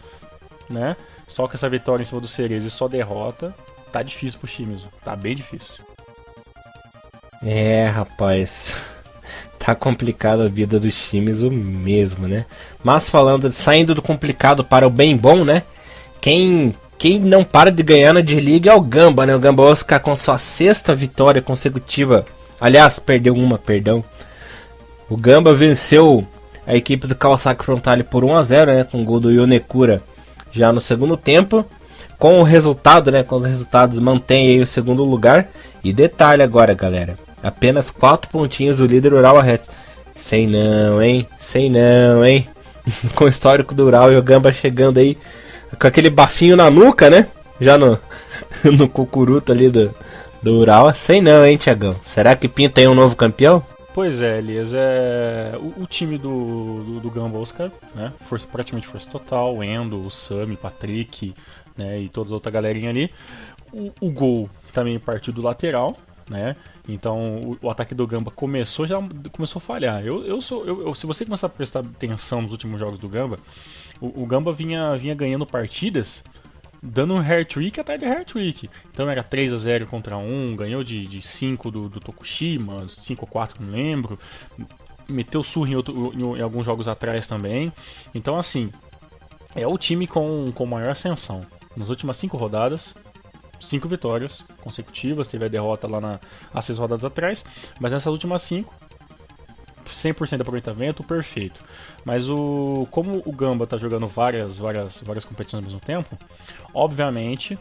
[0.69, 0.95] né?
[1.27, 3.55] Só que essa vitória em cima do Cerezo e só derrota,
[3.91, 5.83] tá difícil pro Shimizu, tá bem difícil.
[7.41, 8.75] É, rapaz.
[9.57, 12.45] tá complicado a vida do Shimizu mesmo, né?
[12.83, 15.63] Mas falando, saindo do complicado para o bem bom, né?
[16.19, 19.35] Quem quem não para de ganhar na D-League é o Gamba, né?
[19.35, 22.23] O Gamba Oscar com sua sexta vitória consecutiva.
[22.59, 24.03] Aliás, perdeu uma, perdão.
[25.09, 26.23] O Gamba venceu
[26.65, 30.03] a equipe do Kawasaki Frontale por 1 a 0, né, com o gol do Yonekura
[30.51, 31.65] já no segundo tempo.
[32.19, 35.49] Com o resultado, né, com os resultados mantém aí o segundo lugar.
[35.83, 39.69] E detalhe agora, galera, apenas 4 pontinhos do líder Ural Reds.
[40.15, 41.27] Sei não, hein?
[41.39, 42.47] Sei não, hein?
[43.15, 45.17] com o histórico do Ural e o Gamba chegando aí
[45.81, 47.27] com aquele bafinho na nuca, né?
[47.59, 47.97] Já no,
[48.77, 49.93] no cucuruto ali do,
[50.41, 50.93] do Ural.
[50.93, 51.95] Sei não, hein, Tiagão?
[52.03, 53.65] Será que pinta aí um novo campeão?
[53.93, 55.57] Pois é, Elias, é...
[55.59, 58.13] O, o time do, do, do Gamba Oscar, né?
[58.29, 61.33] Força, praticamente força total, o Endo, o Sami, Patrick,
[61.75, 61.99] né?
[61.99, 63.11] E toda a outra galerinha ali.
[63.73, 65.97] O, o gol também partiu do lateral,
[66.29, 66.55] né?
[66.87, 68.97] Então o, o, ataque do Gamba começou já
[69.31, 70.05] começou a falhar.
[70.05, 73.09] Eu, eu sou eu, eu, se você começar a prestar atenção nos últimos jogos do
[73.09, 73.37] Gamba,
[74.01, 76.23] o, o Gamba vinha, vinha ganhando partidas
[76.81, 78.69] dando um hair trick atrás de hair trick.
[78.91, 83.23] Então era 3 a 0 contra 1, ganhou de, de 5 do, do Tokushima, 5
[83.23, 84.17] ou 4, não lembro.
[85.07, 87.71] Meteu surra em, outro, em, em alguns jogos atrás também.
[88.15, 88.71] Então, assim,
[89.55, 91.41] é o time com, com maior ascensão.
[91.77, 92.95] Nas últimas 5 rodadas,
[93.59, 96.19] cinco vitórias consecutivas, teve a derrota lá na,
[96.53, 97.45] há seis rodadas atrás,
[97.79, 98.73] mas nessas últimas cinco,
[99.91, 101.63] 100% de aproveitamento, perfeito.
[102.03, 106.17] Mas o como o Gamba tá jogando várias, várias, várias competições ao mesmo tempo,
[106.73, 107.57] obviamente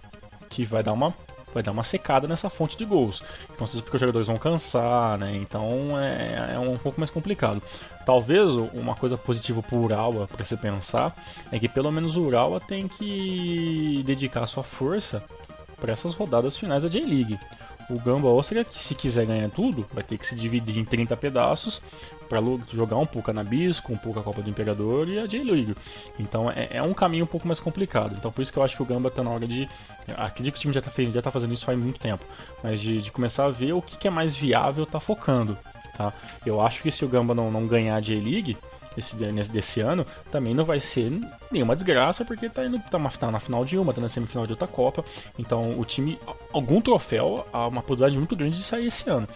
[0.49, 1.15] que vai dar uma
[1.53, 3.23] vai dar uma secada nessa fonte de gols.
[3.53, 5.35] Então, porque os jogadores vão cansar, né?
[5.35, 7.61] Então é, é um pouco mais complicado.
[8.07, 11.15] Talvez uma coisa positiva para o Urawa, para se pensar,
[11.51, 15.23] é que pelo menos o Urawa tem que dedicar sua força
[15.81, 17.39] para essas rodadas finais da J-League.
[17.91, 21.83] O Gamba Osaka, se quiser ganhar tudo, vai ter que se dividir em 30 pedaços
[22.29, 22.39] para
[22.73, 25.75] jogar um pouco a Nabisco, um pouco a Copa do Imperador e a J-League.
[26.17, 28.15] Então é, é, um caminho um pouco mais complicado.
[28.17, 29.69] Então por isso que eu acho que o Gamba está na hora de.
[30.17, 32.25] Acredito que o time já está já tá fazendo isso faz muito tempo,
[32.63, 35.59] mas de, de começar a ver o que, que é mais viável tá focando.
[35.97, 36.13] Tá?
[36.47, 38.57] Eu acho que se o Gamba não, não ganhar a J-League,
[38.97, 39.17] esse,
[39.51, 41.13] desse ano, também não vai ser
[41.51, 44.53] nenhuma desgraça, porque tá, indo, tá, tá na final de uma, tá na semifinal de
[44.53, 45.05] outra Copa.
[45.39, 46.19] Então o time,
[46.53, 49.27] algum troféu, há uma possibilidade muito grande de sair esse ano.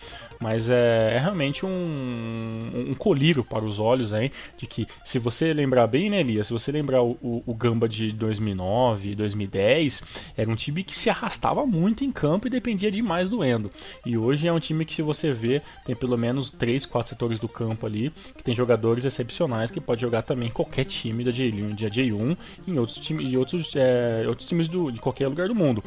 [0.44, 5.54] Mas é, é realmente um, um colírio para os olhos aí, de que se você
[5.54, 6.48] lembrar bem, né, Elias?
[6.48, 10.02] Se você lembrar o, o, o, Gamba de 2009, 2010,
[10.36, 13.70] era um time que se arrastava muito em campo e dependia demais do Endo.
[14.04, 17.38] E hoje é um time que, se você vê, tem pelo menos 3, 4 setores
[17.38, 21.30] do campo ali, que tem jogadores excepcionais que pode jogar também em qualquer time da
[21.30, 22.36] J1, da J1
[22.68, 25.82] em outros, time, e outros, é, outros times do, de qualquer lugar do mundo.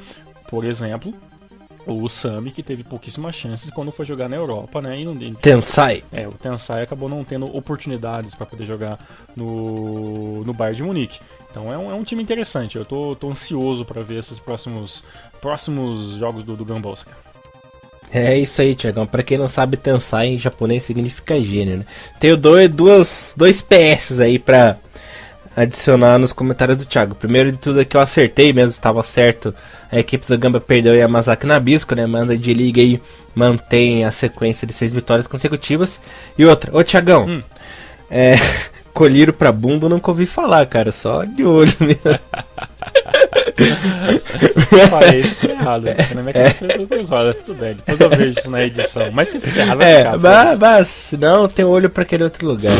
[0.50, 1.14] Por exemplo,
[1.88, 5.00] o Sami, que teve pouquíssimas chances quando foi jogar na Europa, né?
[5.00, 6.04] E não, Tensai.
[6.12, 9.00] É, o Tensai acabou não tendo oportunidades para poder jogar
[9.36, 11.20] no, no Bayern de Munique.
[11.50, 12.78] Então é um, é um time interessante.
[12.78, 15.04] Eu tô, tô ansioso para ver esses próximos,
[15.42, 17.12] próximos jogos do, do Gambosca.
[18.12, 19.06] É isso aí, Tiagão.
[19.06, 21.86] Pra quem não sabe, Tensai em japonês significa gênio, né?
[22.20, 24.78] Tenho dois, duas, dois PS aí pra
[25.58, 27.16] adicionar nos comentários do Thiago.
[27.16, 29.56] Primeiro de tudo é que eu acertei mesmo, estava certo.
[29.92, 32.06] A equipe do Gamba perdeu o Yamazaki Nabisco, né?
[32.06, 33.02] Manda de liga aí,
[33.34, 36.00] mantém a sequência de seis vitórias consecutivas.
[36.38, 37.44] E outra, ô Thiagão, hum.
[38.12, 38.36] é,
[38.94, 42.02] colírio pra bunda nunca ouvi falar, cara, só de olho mesmo.
[44.90, 45.86] Falei errado.
[46.16, 47.34] Na minha cabeça é.
[47.34, 47.76] tudo bem.
[47.76, 49.12] Depois eu vejo isso na edição.
[49.12, 52.74] Mas se fizer errado, é, mas, mas não tem olho para aquele outro lugar.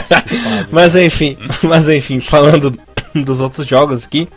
[0.70, 2.78] mas enfim, mas enfim, falando
[3.14, 4.28] dos outros jogos aqui,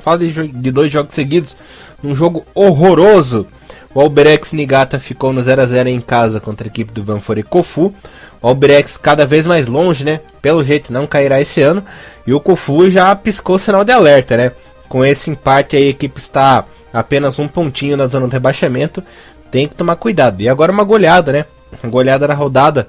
[0.00, 1.56] fala de, de dois jogos seguidos.
[2.02, 3.46] Um jogo horroroso.
[3.92, 7.42] O Alberex Nigata ficou no 0 a 0 em casa contra a equipe do Vanfore
[7.42, 7.92] Kofu.
[8.40, 10.20] O Alberex cada vez mais longe, né?
[10.40, 11.84] Pelo jeito não cairá esse ano.
[12.26, 14.52] E o Kofu já piscou o sinal de alerta, né?
[14.90, 19.00] Com esse empate a equipe está apenas um pontinho na zona de rebaixamento.
[19.48, 20.42] Tem que tomar cuidado.
[20.42, 21.46] E agora uma goleada, né?
[21.80, 22.88] Uma goleada na rodada.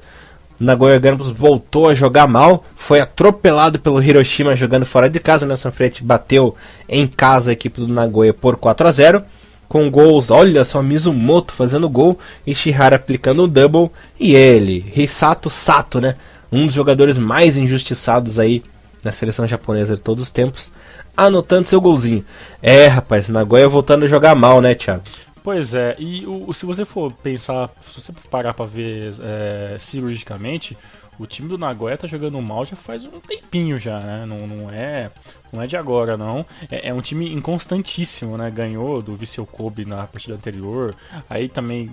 [0.59, 5.45] Nagoya Grampus voltou a jogar mal, foi atropelado pelo Hiroshima jogando fora de casa.
[5.45, 6.55] Nessa frente bateu
[6.89, 9.23] em casa a equipe do Nagoya por 4 a 0
[9.69, 15.51] com gols, olha só, Mizumoto fazendo gol e Shihara aplicando o double e ele, Hisato
[15.51, 16.15] Sato, né?
[16.51, 18.63] Um dos jogadores mais injustiçados aí
[19.03, 20.71] na seleção japonesa de todos os tempos,
[21.15, 22.25] anotando seu golzinho.
[22.61, 25.03] É, rapaz, Nagoya voltando a jogar mal, né, Thiago?
[25.43, 30.77] Pois é, e o, se você for pensar, se você parar pra ver é, cirurgicamente,
[31.17, 34.25] o time do Nagoya tá jogando mal já faz um tempinho já, né?
[34.25, 35.11] Não, não, é,
[35.51, 36.45] não é de agora, não.
[36.69, 38.49] É, é um time inconstantíssimo, né?
[38.49, 40.95] Ganhou do Viseu Kobe na partida anterior,
[41.29, 41.91] aí também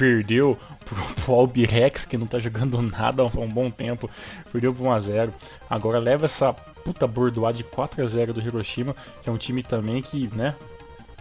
[0.00, 4.08] perdeu pro, pro Albirex, que não tá jogando nada há um bom tempo,
[4.50, 5.30] perdeu por 1x0.
[5.68, 10.34] Agora leva essa puta bordoada de 4x0 do Hiroshima, que é um time também que,
[10.34, 10.54] né,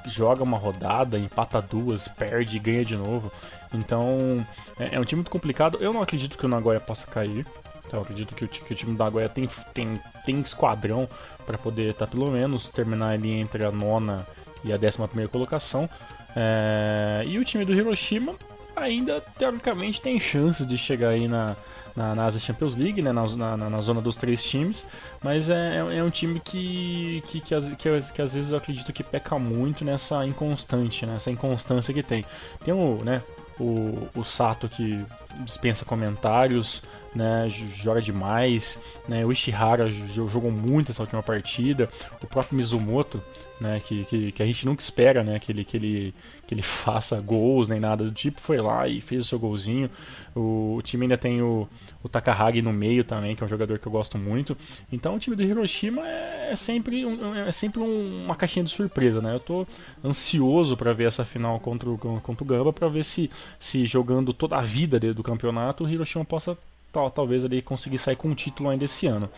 [0.06, 3.30] joga uma rodada, empata duas, perde e ganha de novo.
[3.74, 4.46] Então
[4.80, 5.78] é, é, um time muito complicado.
[5.82, 7.46] Eu não acredito que o Nagoya possa cair.
[7.86, 11.10] Então, eu acredito que o, que o time do Nagoya tem, tem, tem esquadrão
[11.44, 14.28] para poder tá, pelo menos terminar ali entre a nona
[14.64, 15.90] e a décima primeira colocação.
[16.36, 18.36] É, e o time do Hiroshima
[18.80, 21.56] ainda teoricamente tem chances de chegar aí na,
[21.96, 24.86] na, na Asia Champions League, né, na, na, na, zona dos três times,
[25.22, 28.94] mas é, é, é um time que que, que, que, que, às vezes eu acredito
[28.94, 32.26] que peca muito nessa inconstante, nessa inconstância que tem.
[32.64, 33.22] Tem o, né,
[33.60, 35.06] o, o Sato que
[35.40, 36.82] dispensa comentários,
[37.14, 41.90] né, joga demais, né, o Ishihara jogou muito essa última partida,
[42.22, 43.22] o próprio Mizumoto,
[43.60, 46.14] né, que, que, que, a gente nunca espera, né, que ele, que, ele,
[46.48, 49.90] que ele faça gols nem nada do tipo, foi lá e fez o seu golzinho.
[50.36, 51.68] O, o time ainda tem o,
[52.04, 54.58] o Takahagi no meio também, que é um jogador que eu gosto muito.
[54.92, 58.72] Então o time do Hiroshima é, é sempre, um, é sempre um, uma caixinha de
[58.72, 59.36] surpresa, né?
[59.36, 59.68] Eu tô
[60.04, 64.34] ansioso para ver essa final contra o, contra o Gamba, para ver se, se jogando
[64.34, 66.58] toda a vida do campeonato, o Hiroshima possa
[66.92, 69.30] tal, talvez ali conseguir sair com um título ainda esse ano.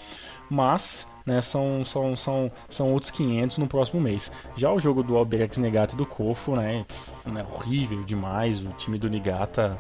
[0.50, 4.32] Mas né, são, são, são, são outros 500 no próximo mês.
[4.56, 6.86] Já o jogo do Alberex Negata e do Kofo, né,
[7.26, 9.78] é horrível demais, o time do Nigata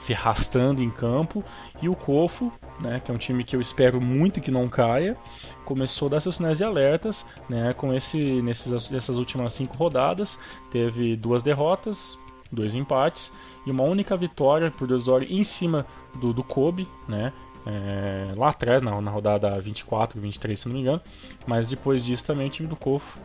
[0.00, 1.42] se arrastando em campo
[1.82, 5.16] e o Kofo, né, que é um time que eu espero muito que não caia,
[5.64, 10.38] começou a dar seus sinais de alertas, né, com esse nesses, nessas últimas cinco rodadas
[10.70, 12.18] teve duas derrotas,
[12.52, 13.32] dois empates
[13.66, 17.32] e uma única vitória por Desori em cima do, do Kobe, né?
[17.66, 21.00] É, lá atrás, na, na rodada 24, 23, se não me engano.
[21.46, 23.18] Mas depois disso também o time do Kofo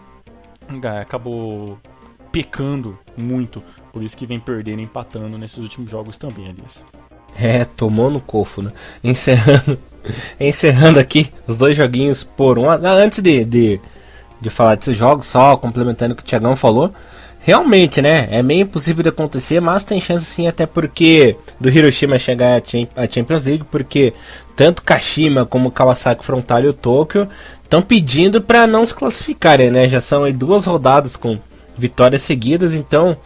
[1.01, 1.77] acabou
[2.31, 3.63] pecando muito.
[3.91, 6.81] Por isso que vem perdendo, empatando nesses últimos jogos também, Elias.
[7.35, 8.71] É, tomou no cofo, né?
[9.03, 9.79] Encerrando,
[10.39, 12.69] encerrando aqui os dois joguinhos por um.
[12.69, 13.81] Ah, antes de, de,
[14.39, 16.93] de falar desses jogos, só complementando o que o Tiagão falou
[17.39, 18.27] realmente, né?
[18.31, 22.61] É meio impossível de acontecer, mas tem chance sim, até porque do Hiroshima chegar
[22.95, 24.13] a Champions League, porque
[24.55, 27.27] tanto Kashima como Kawasaki Frontal e o Tokyo
[27.63, 29.87] estão pedindo para não se classificarem, né?
[29.87, 31.39] Já são aí duas rodadas com
[31.77, 33.17] vitórias seguidas, então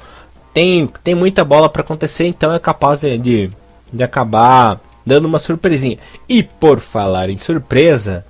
[0.53, 3.49] tem, tem muita bola para acontecer, então é capaz de,
[3.91, 5.97] de acabar dando uma surpresinha.
[6.29, 8.23] E por falar em surpresa,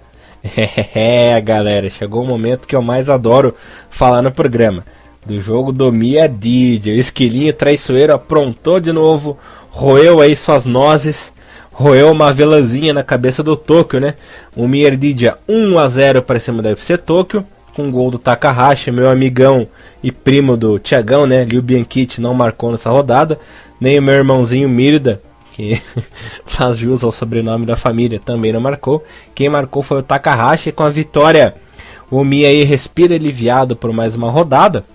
[0.96, 3.54] é galera, chegou o momento que eu mais adoro
[3.90, 4.86] falar no programa
[5.26, 6.92] do jogo do Mia Didi.
[6.92, 9.38] O esquilinho traiçoeiro aprontou de novo,
[9.70, 11.34] roeu aí suas nozes,
[11.72, 14.16] roeu uma velazinha na cabeça do Tokyo, né?
[14.56, 19.10] O Didi 1 a 0 para cima da FC Tokyo, com gol do Takahashi, meu
[19.10, 19.68] amigão
[20.04, 21.44] e primo do Tiagão, né?
[21.44, 23.40] Liu Bianchiti não marcou nessa rodada,
[23.80, 25.82] nem o meu irmãozinho Mirda, que
[26.46, 29.04] faz jus ao sobrenome da família, também não marcou.
[29.34, 31.56] Quem marcou foi o Takahashi com a vitória.
[32.12, 34.86] O Mia aí respira aliviado por mais uma rodada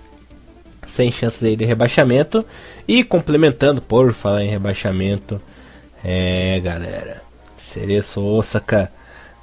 [0.91, 2.45] sem chances aí de rebaixamento.
[2.87, 5.41] E complementando, por falar em rebaixamento,
[6.03, 7.21] é galera,
[7.57, 8.91] Cereço Osaka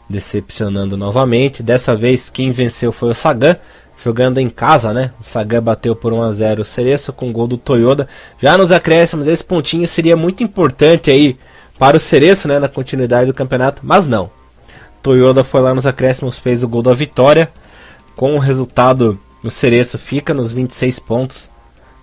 [0.08, 1.62] decepcionando novamente.
[1.62, 3.56] Dessa vez quem venceu foi o Sagan,
[4.02, 5.10] jogando em casa, né?
[5.20, 8.08] O Sagan bateu por 1 a 0 o Cereço com gol do Toyoda.
[8.40, 11.36] Já nos acréscimos, esse pontinho seria muito importante aí
[11.78, 14.30] para o Cereço, né, na continuidade do campeonato, mas não.
[15.02, 17.50] Toyoda foi lá nos acréscimos, fez o gol da vitória,
[18.16, 21.50] com o resultado o Cereço fica nos 26 pontos,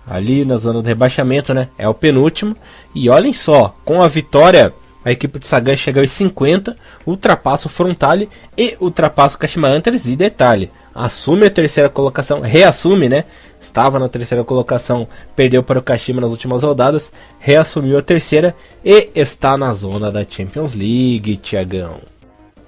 [0.06, 1.68] ali na zona do rebaixamento, né?
[1.78, 2.56] É o penúltimo.
[2.94, 4.72] E olhem só, com a vitória,
[5.04, 6.76] a equipe de Sagan chega aos 50,
[7.06, 10.06] ultrapassa o Frontale e ultrapassa o Kashima Antlers.
[10.06, 13.24] E detalhe, assume a terceira colocação, reassume, né?
[13.60, 18.54] Estava na terceira colocação, perdeu para o Kashima nas últimas rodadas, reassumiu a terceira
[18.84, 22.00] e está na zona da Champions League, Tiagão.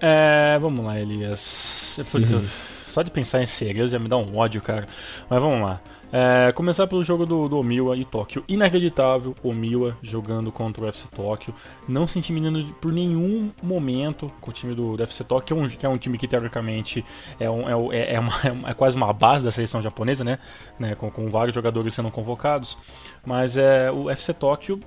[0.01, 1.97] É, vamos lá, Elias.
[2.97, 4.89] Só de pensar em Cerezo já me dá um ódio, cara.
[5.29, 5.83] Mas vamos lá.
[6.11, 8.43] É, começar pelo jogo do, do Omiwa e Tóquio.
[8.49, 11.55] Inacreditável, Omiwa jogando contra o FC Tóquio.
[11.87, 15.57] Não se intimidando por nenhum momento com o time do, do FC Tóquio, que é,
[15.57, 17.05] um, que é um time que teoricamente
[17.39, 18.33] é, um, é, é, uma,
[18.67, 20.39] é, quase uma base da seleção japonesa, né?
[20.79, 20.95] né?
[20.95, 22.79] Com, com vários jogadores sendo convocados.
[23.27, 24.81] Mas é, o FC Tóquio,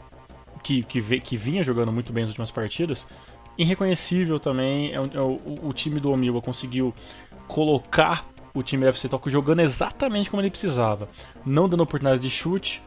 [0.63, 3.05] que, que, que vinha jogando muito bem nas últimas partidas,
[3.59, 4.91] irreconhecível também.
[4.91, 6.93] É, é o, o, time do Omiwa conseguiu
[7.49, 11.09] colocar o time do FC Tóquio jogando exatamente como ele precisava,
[11.45, 12.81] não dando oportunidades de chute,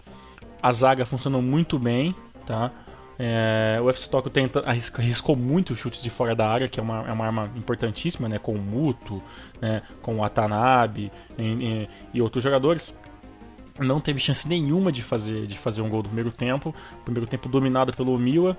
[0.62, 2.14] a zaga funcionou muito bem,
[2.46, 2.70] tá?
[3.18, 6.83] É, o FC Tóquio tenta, arrisca, arriscou muito chutes de fora da área, que é
[6.83, 8.38] uma, é uma arma importantíssima, né?
[8.38, 9.22] Com o Muto,
[9.61, 9.83] né?
[10.01, 12.94] com o Watanabe e, e, e, outros jogadores.
[13.79, 16.75] Não teve chance nenhuma de fazer, de fazer um gol no primeiro tempo.
[17.05, 18.57] Primeiro tempo dominado pelo Miwa.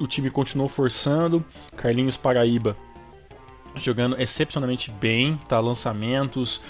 [0.00, 1.44] O time continuou forçando.
[1.76, 2.76] Carlinhos Paraíba
[3.76, 5.60] jogando excepcionalmente bem, tá?
[5.60, 6.60] Lançamentos,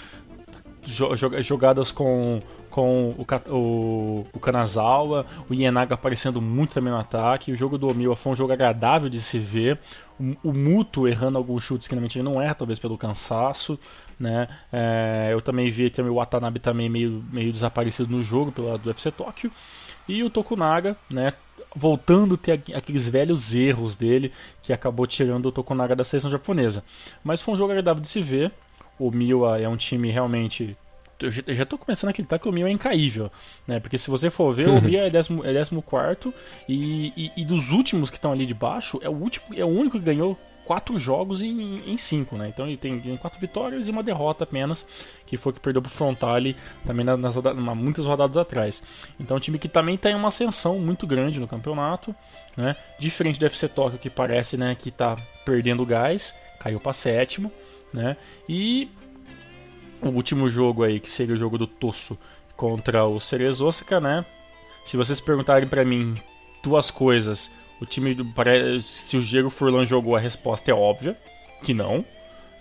[1.41, 2.39] jogadas com,
[2.69, 7.51] com o, o, o Kanazawa, o Ienaga aparecendo muito também no ataque.
[7.51, 9.79] O jogo do Omiwa foi um jogo agradável de se ver.
[10.19, 13.79] O, o Muto errando alguns chutes que realmente não é, talvez pelo cansaço.
[14.19, 14.47] Né?
[14.71, 18.81] É, eu também vi também o Watanabe também meio, meio desaparecido no jogo pelo lado
[18.81, 19.51] do UFC Tóquio.
[20.07, 21.33] E o Tokunaga, né,
[21.75, 26.83] voltando a ter aqueles velhos erros dele que acabou tirando o Tokunaga da seleção japonesa.
[27.23, 28.51] Mas foi um jogo agradável de se ver.
[28.97, 30.77] O Miwa é um time realmente
[31.21, 33.31] eu já, tô começando a acreditar que o Mia é incaível,
[33.65, 33.79] né?
[33.79, 36.33] Porque se você for ver, o Mia é 14 é décimo quarto,
[36.67, 39.69] e, e, e dos últimos que estão ali de baixo, é o último, é o
[39.69, 42.49] único que ganhou quatro jogos em, em cinco, né?
[42.49, 44.85] Então ele tem, quatro vitórias e uma derrota apenas,
[45.25, 48.83] que foi que perdeu pro Frontale também nas, nas, muitas rodadas atrás.
[49.19, 52.13] Então é um time que também tem uma ascensão muito grande no campeonato,
[52.57, 52.75] né?
[52.99, 57.51] Diferente do FC Tóquio, que parece né, que tá perdendo gás, caiu para sétimo,
[57.93, 58.17] né?
[58.49, 58.89] E
[60.01, 62.17] o último jogo aí, que seria o jogo do Tosso
[62.55, 63.69] contra o Cerezo
[64.01, 64.25] né?
[64.83, 66.15] Se vocês perguntarem para mim
[66.63, 67.49] duas coisas
[67.81, 68.15] o time,
[68.81, 71.17] se o Diego Furlan jogou, a resposta é óbvia,
[71.63, 72.05] que não.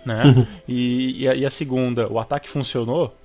[0.04, 0.22] Né?
[0.68, 3.16] e, e, a, e, a, segunda, o ataque funcionou?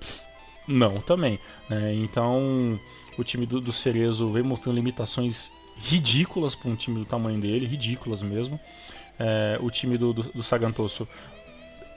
[0.68, 1.40] Não, também.
[1.70, 1.96] Né?
[1.96, 2.80] Então,
[3.18, 7.66] o time do, do Cerezo vem mostrando limitações ridículas para um time do tamanho dele,
[7.66, 8.60] ridículas mesmo.
[9.18, 11.08] É, o time do, do, do Sagantoso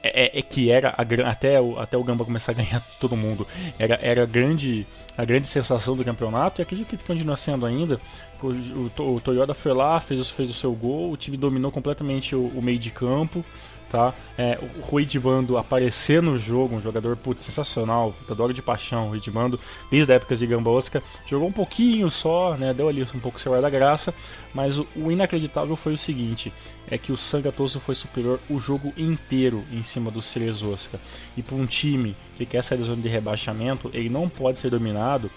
[0.03, 3.17] é, é, é, que era a, até, o, até o Gamba começar a ganhar todo
[3.17, 3.47] mundo,
[3.79, 4.87] era, era a, grande,
[5.17, 8.01] a grande sensação do campeonato e acredito que continua sendo ainda.
[8.43, 8.49] O,
[9.03, 12.47] o, o Toyota foi lá, fez, fez o seu gol, o time dominou completamente o,
[12.49, 13.45] o meio de campo
[13.93, 14.15] tá?
[14.39, 19.21] É, o Rui Bando aparecer no jogo, um jogador putz, sensacional, lutador de paixão, Rui
[19.29, 22.73] Bando, desde a época de Gamba Osaka, jogou um pouquinho só, né?
[22.73, 24.15] Deu ali um pouco o celular da graça,
[24.55, 26.51] mas o, o, inacreditável foi o seguinte:
[26.91, 30.99] é que o Sangatoso foi superior o jogo inteiro em cima do Ceres Osaka.
[31.37, 34.71] E para um time que quer sair da zona de rebaixamento, ele não pode ser
[34.71, 35.31] dominado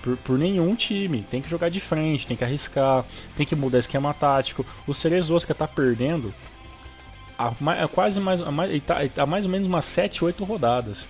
[0.00, 1.26] por, por, nenhum time.
[1.28, 3.04] Tem que jogar de frente, tem que arriscar,
[3.36, 4.64] tem que mudar esquema tático.
[4.86, 6.32] O Ceres Osaka tá perdendo
[7.38, 11.06] há, há quase mais, há mais, tá, há mais ou menos umas 7, 8 rodadas.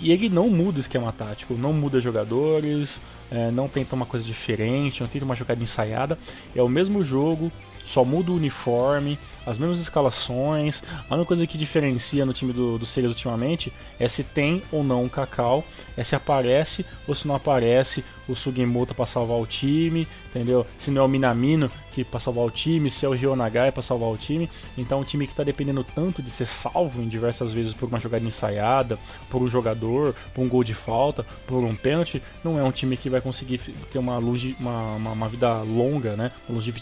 [0.00, 4.24] E ele não muda o esquema tático, não muda jogadores, é, não tenta uma coisa
[4.24, 6.18] diferente, não tenta uma jogada ensaiada.
[6.54, 7.50] É o mesmo jogo,
[7.86, 10.82] só muda o uniforme, as mesmas escalações.
[11.08, 15.02] A única coisa que diferencia no time do, do ultimamente é se tem ou não
[15.02, 15.64] um Cacau,
[15.96, 20.66] é se aparece ou se não aparece o Sugimoto para salvar o time, entendeu?
[20.78, 23.82] Se não é o Minamino que para salvar o time, se é o Ryonagai para
[23.82, 24.50] salvar o time.
[24.76, 28.00] Então, um time que está dependendo tanto de ser salvo em diversas vezes por uma
[28.00, 28.98] jogada ensaiada,
[29.30, 32.96] por um jogador, por um gol de falta, por um pênalti, não é um time
[32.96, 33.58] que vai conseguir
[33.92, 36.32] ter uma, longe, uma, uma, uma vida longa, né?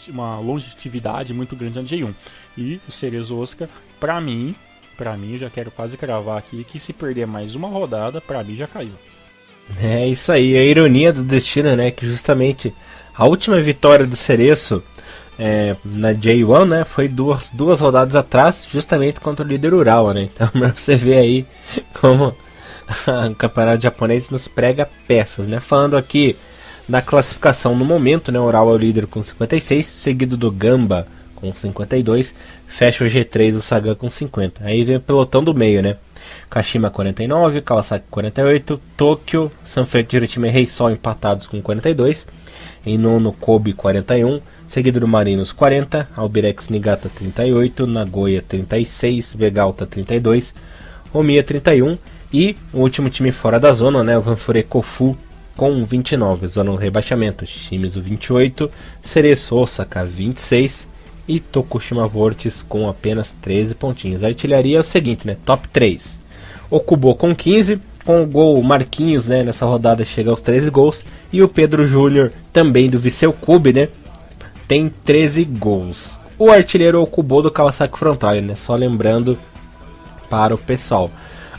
[0.09, 2.15] Uma longevidade muito grande na J1.
[2.57, 4.55] E o Cerezo Oscar, pra mim,
[4.97, 8.57] pra mim, já quero quase cravar aqui que se perder mais uma rodada, pra mim
[8.57, 8.93] já caiu.
[9.81, 11.91] É isso aí, a ironia do destino, né?
[11.91, 12.75] Que justamente
[13.15, 14.83] a última vitória do Cereço
[15.39, 16.85] é, na J1, né?
[16.85, 20.29] Foi duas, duas rodadas atrás, justamente contra o líder Ural, né?
[20.33, 21.47] Então, pra você ver aí
[21.95, 22.35] como
[23.31, 25.61] o campeonato japonês nos prega peças, né?
[25.61, 26.37] Falando aqui
[26.89, 28.39] da classificação no momento, né?
[28.39, 31.07] Ural é o líder com 56, seguido do Gamba
[31.51, 32.35] com 52,
[32.67, 34.65] fecha o G3 o Sagan com 50.
[34.65, 35.97] Aí vem o pelotão do meio, né?
[36.49, 42.27] Kashima 49, Kawasaki 48, Tokyo, Sanfrecce, Hiroshima e Reisol empatados com 42.
[42.87, 50.55] Em nono, Kobe 41, seguido do Marinos 40, Albirex Nigata 38, Nagoya 36, Vegalta 32,
[51.13, 51.97] Omiya 31
[52.33, 55.17] e o último time fora da zona, né, o Vanfure Kofu
[55.57, 58.71] com 29, zona do rebaixamento, Shimizu 28,
[59.03, 60.89] Cereço Osaka 26,
[61.33, 64.23] e Tokushima Vortis com apenas 13 pontinhos.
[64.23, 65.39] A artilharia é o seguinte, né?
[65.47, 66.21] Top 3.
[66.71, 69.43] Okubo com 15, com o gol Marquinhos, né?
[69.43, 71.03] Nessa rodada chega aos 13 gols.
[71.33, 73.89] E o Pedro Júnior, também do Viseu Cube, né?
[74.69, 76.21] Tem 13 gols.
[76.39, 78.55] O artilheiro Okubo do Kawasaki Frontale, né?
[78.55, 79.39] Só lembrando
[80.29, 81.11] para o pessoal.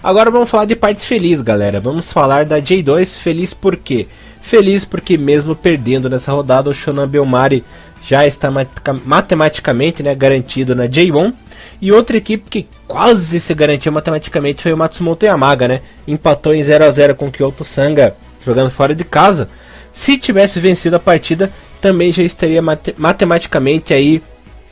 [0.03, 1.79] Agora vamos falar de parte feliz, galera.
[1.79, 3.15] Vamos falar da J2.
[3.15, 4.07] Feliz por quê?
[4.43, 7.63] Feliz porque mesmo perdendo nessa rodada, o Shonan Belmari
[8.05, 8.51] já está
[9.05, 11.33] matematicamente né, garantido na J1.
[11.81, 15.81] E outra equipe que quase se garantiu matematicamente foi o Matsumoto Yamaga, né?
[16.05, 19.47] Empatou em 0 a 0 com o Kyoto Sanga, jogando fora de casa.
[19.93, 24.21] Se tivesse vencido a partida, também já estaria mate matematicamente aí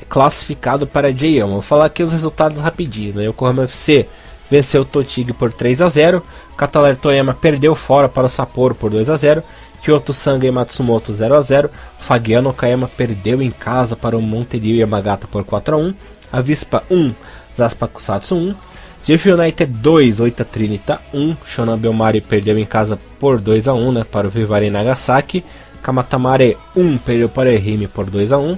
[0.10, 1.48] classificado para a J1.
[1.48, 3.14] Vou falar aqui os resultados rapidinho.
[3.16, 3.24] Né?
[3.24, 4.06] Yokohama FC
[4.52, 6.22] venceu Totig por 3 a 0.
[6.58, 9.42] Catalar Toyama perdeu fora para o Sapporo por 2 a 0.
[9.82, 14.76] Kyoto Sanga e Matsumoto 0 a 0 Fagiano Okayama perdeu em casa para o Monterio
[14.76, 15.94] Yamagata por 4 a 1
[16.32, 17.14] Avispa 1,
[17.58, 18.56] Zaspa Kusatsu 1,
[19.04, 23.92] Jeff United 2, Oita Trinita 1, Shonan Belmari perdeu em casa por 2 a 1
[23.92, 25.44] né, para o Vivari Nagasaki,
[25.82, 28.58] Kamatamare 1 perdeu para o Ehime por 2 a 1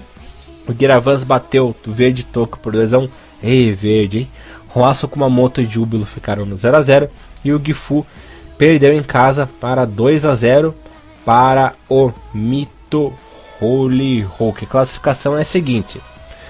[0.67, 3.09] o Giravans bateu o Verde Toco por 2 a 1
[3.41, 4.29] Ei, Verde, hein?
[4.73, 7.09] Roaço Kumamoto e Júbilo ficaram no 0 a 0
[7.45, 8.03] e o Gifu
[8.57, 10.73] perdeu em casa para 2 a 0
[11.23, 13.13] para o Mito
[13.61, 14.65] Holy Hulk.
[14.65, 16.01] A classificação é a seguinte: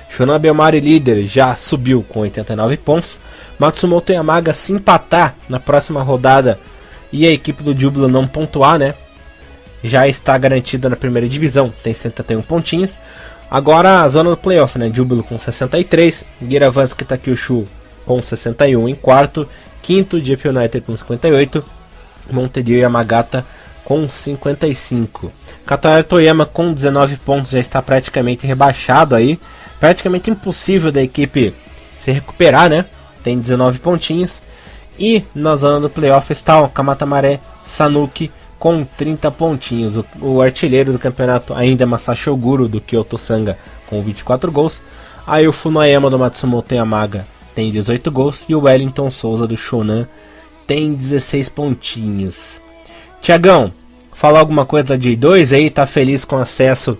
[0.09, 3.19] Shonobi Omari líder já subiu com 89 pontos.
[3.59, 6.57] Matsumoto Yamaga se empatar na próxima rodada
[7.11, 8.95] e a equipe do Júbilo não pontuar, né?
[9.83, 12.97] Já está garantida na primeira divisão, tem 71 pontinhos.
[13.51, 14.89] Agora a zona do playoff, né?
[14.91, 17.67] Júbilo com 63, Giravansky Takyushu
[18.05, 19.47] com 61 em quarto,
[19.81, 21.63] quinto Jeff United com 58,
[22.31, 23.45] Montedio Yamagata
[23.83, 25.31] com 55.
[25.65, 29.39] Katayo Toyama com 19 pontos já está praticamente rebaixado aí,
[29.79, 31.53] praticamente impossível da equipe
[31.95, 32.85] se recuperar, né?
[33.23, 34.41] Tem 19 pontinhos.
[34.99, 39.97] E na zona do playoff está o Kamatamare Sanuki com 30 pontinhos.
[39.97, 44.81] O, o, artilheiro do campeonato ainda é Masashi Oguro do Kyoto Sanga com 24 gols.
[45.25, 50.07] Aí o Funoyama do Matsumoto Yamaga tem 18 gols e o Wellington Souza do Shonan
[50.65, 52.61] tem 16 pontinhos.
[53.21, 53.71] Tiagão,
[54.13, 55.69] falar alguma coisa da J2 aí?
[55.69, 56.97] Tá feliz com o acesso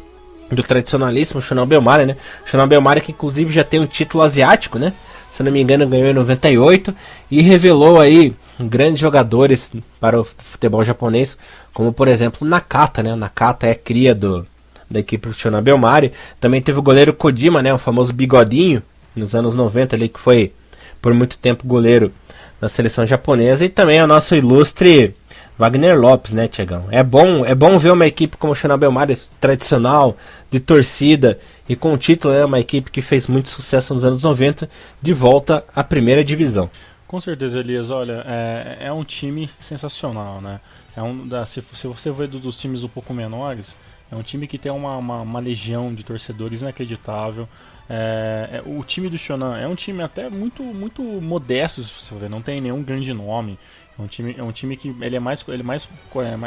[0.51, 2.17] do tradicionalíssimo Shonan Belmari, né?
[2.45, 4.93] Shonan Belmari que inclusive já tem um título asiático, né?
[5.31, 6.93] Se não me engano ganhou em 98
[7.31, 11.35] e revelou aí grandes jogadores para o futebol japonês,
[11.73, 13.15] como por exemplo Nakata, né?
[13.15, 14.45] Nakata é cria do,
[14.89, 16.11] da equipe do Shonan Belmari.
[16.39, 17.73] Também teve o goleiro Kodima, né?
[17.73, 18.83] O famoso bigodinho,
[19.15, 20.53] nos anos 90 ali, que foi
[21.01, 22.11] por muito tempo goleiro
[22.59, 23.65] da seleção japonesa.
[23.65, 25.15] E também o nosso ilustre
[25.57, 26.85] Wagner Lopes, né, Tiagão?
[26.89, 30.17] É bom, é bom ver uma equipe como o Belmari, tradicional,
[30.49, 34.23] de torcida e com o título, né, uma equipe que fez muito sucesso nos anos
[34.23, 34.69] 90,
[35.01, 36.69] de volta à primeira divisão.
[37.07, 37.91] Com certeza, Elias.
[37.91, 40.59] Olha, é, é um time sensacional, né?
[40.95, 43.75] É um da, se, se você ver dos times um pouco menores,
[44.11, 47.47] é um time que tem uma, uma, uma legião de torcedores inacreditável.
[47.89, 52.15] É, é, o time do Shonan é um time até muito muito modesto, se você
[52.15, 53.57] ver, não tem nenhum grande nome.
[53.97, 55.87] É um time, é um time que ele é mais, ele é mais,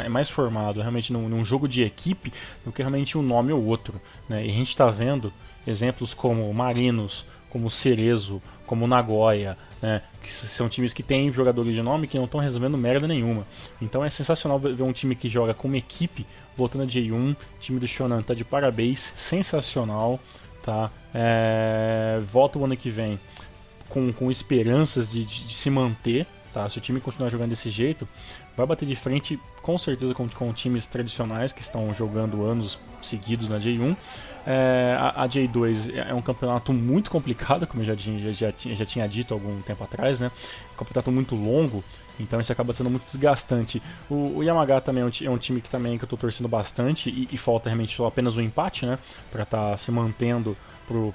[0.05, 2.33] é mais formado realmente num, num jogo de equipe
[2.65, 4.01] do que realmente um nome ou outro.
[4.27, 4.45] Né?
[4.45, 5.31] E a gente está vendo
[5.65, 10.01] exemplos como Marinos, como Cerezo, como Nagoya, né?
[10.21, 13.47] que são times que têm jogadores de nome que não estão resolvendo merda nenhuma.
[13.81, 16.25] Então é sensacional ver um time que joga como equipe
[16.57, 17.33] voltando a J1.
[17.33, 20.19] O time do Shonan tá de parabéns, sensacional.
[20.61, 20.91] Tá?
[21.19, 22.21] É...
[22.31, 23.19] Volta o ano que vem
[23.89, 26.67] com, com esperanças de, de, de se manter Tá?
[26.67, 28.07] Se o time continuar jogando desse jeito,
[28.55, 33.47] vai bater de frente com certeza com, com times tradicionais que estão jogando anos seguidos
[33.47, 33.95] na J1.
[34.43, 38.85] É, a, a, J2 é um campeonato muito complicado, como eu já, já, já, já
[38.87, 40.31] tinha dito algum tempo atrás, né?
[40.73, 41.83] Um campeonato muito longo,
[42.19, 43.79] então isso acaba sendo muito desgastante.
[44.09, 46.47] O, o Yamagata também é um, é um, time que também que eu estou torcendo
[46.47, 48.97] bastante e, e, falta realmente só apenas um empate, né?
[49.31, 50.57] Para estar tá se mantendo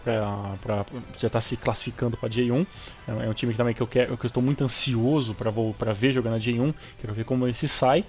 [0.03, 0.87] para
[1.19, 2.67] já está se classificando para J1.
[3.09, 5.93] É, é um time que também que eu quero, que eu estou muito ansioso para
[5.93, 8.05] ver jogar na J1, quero ver como ele se sai.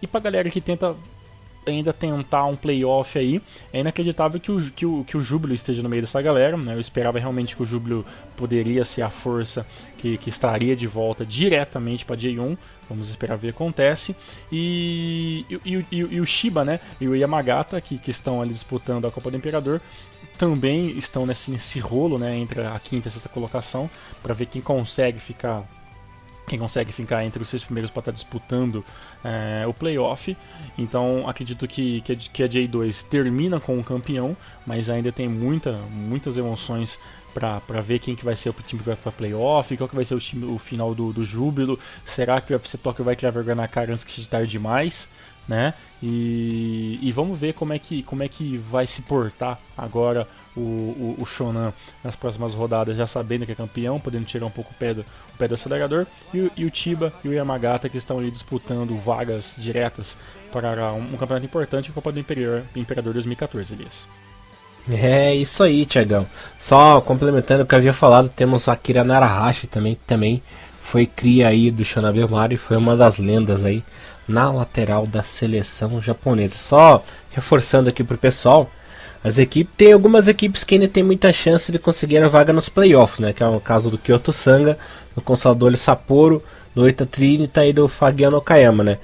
[0.00, 0.94] E para galera que tenta
[1.66, 3.40] ainda tentar um playoff aí,
[3.72, 6.56] é inacreditável que o, que, o, que o Júbilo esteja no meio dessa galera.
[6.56, 6.74] Né?
[6.74, 8.04] Eu esperava realmente que o Júbilo
[8.36, 9.66] poderia ser a força
[9.98, 12.56] que, que estaria de volta diretamente para J1.
[12.88, 14.14] Vamos esperar ver o que acontece.
[14.50, 16.80] E, e, e, e, o Shiba né?
[17.00, 19.80] e o Yamagata, que, que estão ali disputando a Copa do Imperador,
[20.36, 23.90] também estão nesse, nesse rolo né, entre a quinta e a sexta colocação
[24.22, 25.64] para ver quem consegue ficar
[26.46, 28.84] quem consegue ficar entre os seis primeiros para estar tá disputando
[29.24, 30.36] é, o playoff.
[30.78, 36.38] Então acredito que, que, a J2 termina com o campeão, mas ainda tem muita, muitas
[36.38, 36.98] emoções
[37.34, 40.04] para ver quem que vai ser o time que vai para playoff, qual que vai
[40.04, 41.78] ser o, time, o final do, do júbilo.
[42.04, 45.08] Será que o UFC Tokyo vai criar vergonha na cara antes que seja tarde demais?
[45.48, 45.74] Né?
[46.02, 50.60] E, e vamos ver como é que como é que vai se portar agora o,
[50.60, 51.72] o, o, Shonan
[52.02, 55.00] nas próximas rodadas, já sabendo que é campeão, podendo tirar um pouco o pé do,
[55.02, 58.96] o pé do acelerador, e, e o Chiba e o Yamagata que estão ali disputando
[58.98, 60.16] vagas diretas
[60.52, 64.04] para um, um campeonato importante, a Copa do Imperador, Imperador 2014, Elias.
[64.88, 66.26] É isso aí, Tiagão.
[66.56, 70.42] Só complementando o que eu havia falado, temos o Akira Narahashi também, que também
[70.80, 73.82] foi cria aí do Shonabe Mario, foi uma das lendas aí
[74.28, 76.56] na lateral da seleção japonesa.
[76.56, 78.70] Só reforçando aqui pro pessoal,
[79.22, 82.68] as equipes tem algumas equipes que ainda tem muita chance de conseguir a vaga nos
[82.68, 83.32] playoffs, né?
[83.32, 84.78] Que é o caso do Kyoto Sanga,
[85.14, 86.42] do Consadole Sapporo,
[86.74, 88.98] do Oita Trinita e do Fagiano Okayama, né?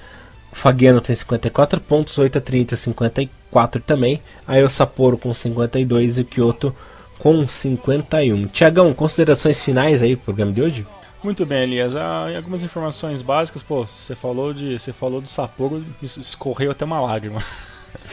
[0.52, 6.18] O Fagiano tem 54 pontos, o Oita Trinita 54 também, aí o Sapporo com 52
[6.18, 6.74] e o Kyoto
[7.18, 8.46] com 51.
[8.48, 10.86] Tiagão, considerações finais aí pro programa de hoje?
[11.22, 11.94] Muito bem, Elias.
[11.94, 14.78] Ah, algumas informações básicas, pô, você falou de.
[14.78, 17.40] Você falou do Sapporo, escorreu até uma lágrima.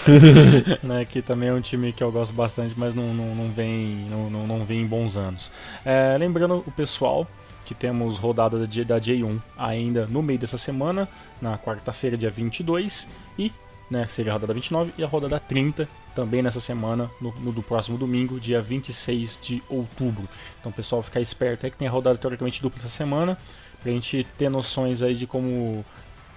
[0.84, 4.06] né, que também é um time que eu gosto bastante, mas não, não, não vem,
[4.10, 5.50] não, não, não, vem em bons anos.
[5.84, 7.26] É, lembrando o pessoal
[7.66, 11.08] que temos rodada da, da J1 ainda no meio dessa semana,
[11.42, 13.08] na quarta-feira, dia 22,
[13.38, 13.52] e
[13.90, 17.64] né, seria a rodada 29, e a rodada 30 também nessa semana, no, no, do
[17.64, 20.28] próximo domingo, dia 26 de outubro.
[20.60, 23.38] Então, pessoal, ficar esperto aí que tem a rodada teoricamente dupla essa semana,
[23.82, 25.86] pra gente ter noções aí de como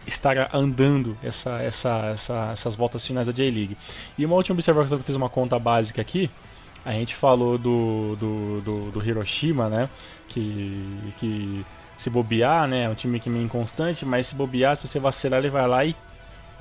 [0.07, 3.77] estar andando essa, essa, essa, essas voltas finais da J-League.
[4.19, 6.31] E uma última observação que eu fiz uma conta básica aqui,
[6.85, 9.89] a gente falou do, do, do, do Hiroshima, né?
[10.29, 11.65] Que, que
[11.97, 12.85] se bobear, né?
[12.85, 15.67] É um time que é meio inconstante, mas se bobear, se você vacilar, ele vai
[15.69, 15.95] lá e,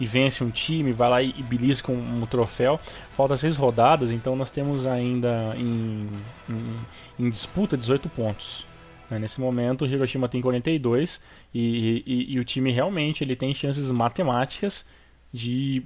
[0.01, 2.79] e vence um time, vai lá e, e belisca um, um, troféu.
[3.15, 6.09] Falta seis rodadas, então nós temos ainda em,
[6.49, 6.75] em,
[7.19, 8.65] em disputa 18 pontos.
[9.11, 9.19] Né?
[9.19, 11.21] Nesse momento, o Hiroshima tem 42
[11.53, 14.83] e, e, e o time realmente ele tem chances matemáticas
[15.31, 15.83] de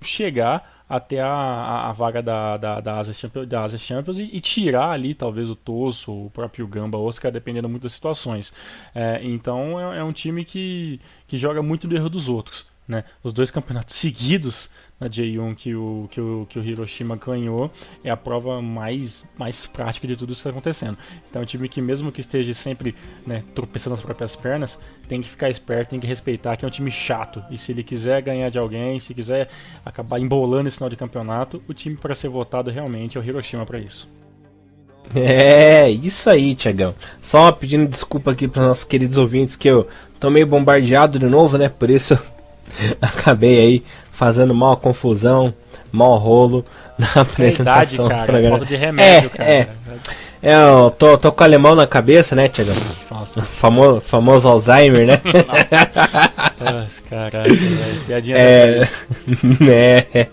[0.00, 4.40] chegar até a, a, vaga da, da, da, Asia Champions, da Asia Champions e, e,
[4.40, 8.52] tirar ali talvez o Tosso, o próprio Gamba, Oscar, dependendo muito das situações.
[8.94, 12.72] É, então é, é, um time que, que joga muito do erro dos outros.
[12.86, 13.04] Né?
[13.22, 14.68] Os dois campeonatos seguidos
[15.00, 17.70] na J1 que o, que o, que o Hiroshima ganhou
[18.02, 20.98] é a prova mais, mais prática de tudo isso que está acontecendo.
[21.28, 22.94] Então é um time que mesmo que esteja sempre
[23.26, 24.78] né, tropeçando nas próprias pernas,
[25.08, 27.42] tem que ficar esperto, tem que respeitar que é um time chato.
[27.50, 29.48] E se ele quiser ganhar de alguém, se quiser
[29.84, 33.64] acabar embolando esse final de campeonato, o time para ser votado realmente é o Hiroshima
[33.66, 34.08] para isso.
[35.14, 36.94] É, isso aí, Tiagão.
[37.20, 39.86] Só pedindo desculpa aqui para nossos queridos ouvintes que eu
[40.18, 41.68] tô meio bombardeado de novo, né?
[41.68, 42.18] Por isso
[43.00, 45.52] acabei aí fazendo mal confusão,
[45.90, 46.64] mal rolo
[46.98, 49.50] na é apresentação idade, cara, do Falta de remédio, é, cara.
[49.50, 49.68] É.
[50.46, 52.72] É, eu tô, tô com o alemão na cabeça, né, Tiago?
[53.46, 55.20] Famoso, famoso Alzheimer, né?
[56.60, 57.56] Nossa, caralho,
[58.06, 58.86] piadinha é,
[60.14, 60.26] é,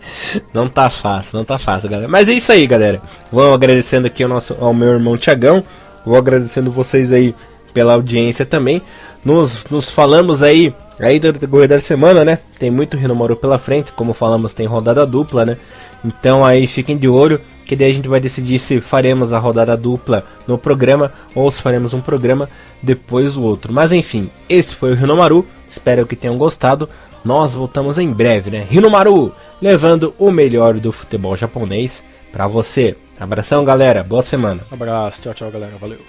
[0.54, 2.10] não tá fácil, não tá fácil, galera.
[2.10, 3.02] Mas é isso aí, galera.
[3.32, 5.64] Vou agradecendo aqui ao, nosso, ao meu irmão Tiagão.
[6.06, 7.34] Vou agradecendo vocês aí
[7.74, 8.82] pela audiência também.
[9.24, 12.38] Nos, nos falamos aí Aí do decorrer da semana, né?
[12.60, 15.58] Tem muito Renomaru pela frente, como falamos, tem rodada dupla, né?
[16.06, 19.76] Então aí fiquem de olho, que daí a gente vai decidir se faremos a rodada
[19.76, 22.50] dupla no programa ou se faremos um programa
[22.82, 23.74] depois do outro.
[23.74, 26.88] Mas enfim, esse foi o Rinomaru, espero que tenham gostado.
[27.24, 28.66] Nós voltamos em breve, né?
[28.70, 29.32] Rinomaru,
[29.62, 32.96] levando o melhor do futebol japonês para você.
[33.20, 34.04] Abração, galera.
[34.04, 34.66] Boa semana.
[34.72, 35.22] abraço.
[35.22, 35.74] Tchau, tchau, galera.
[35.80, 36.00] Valeu.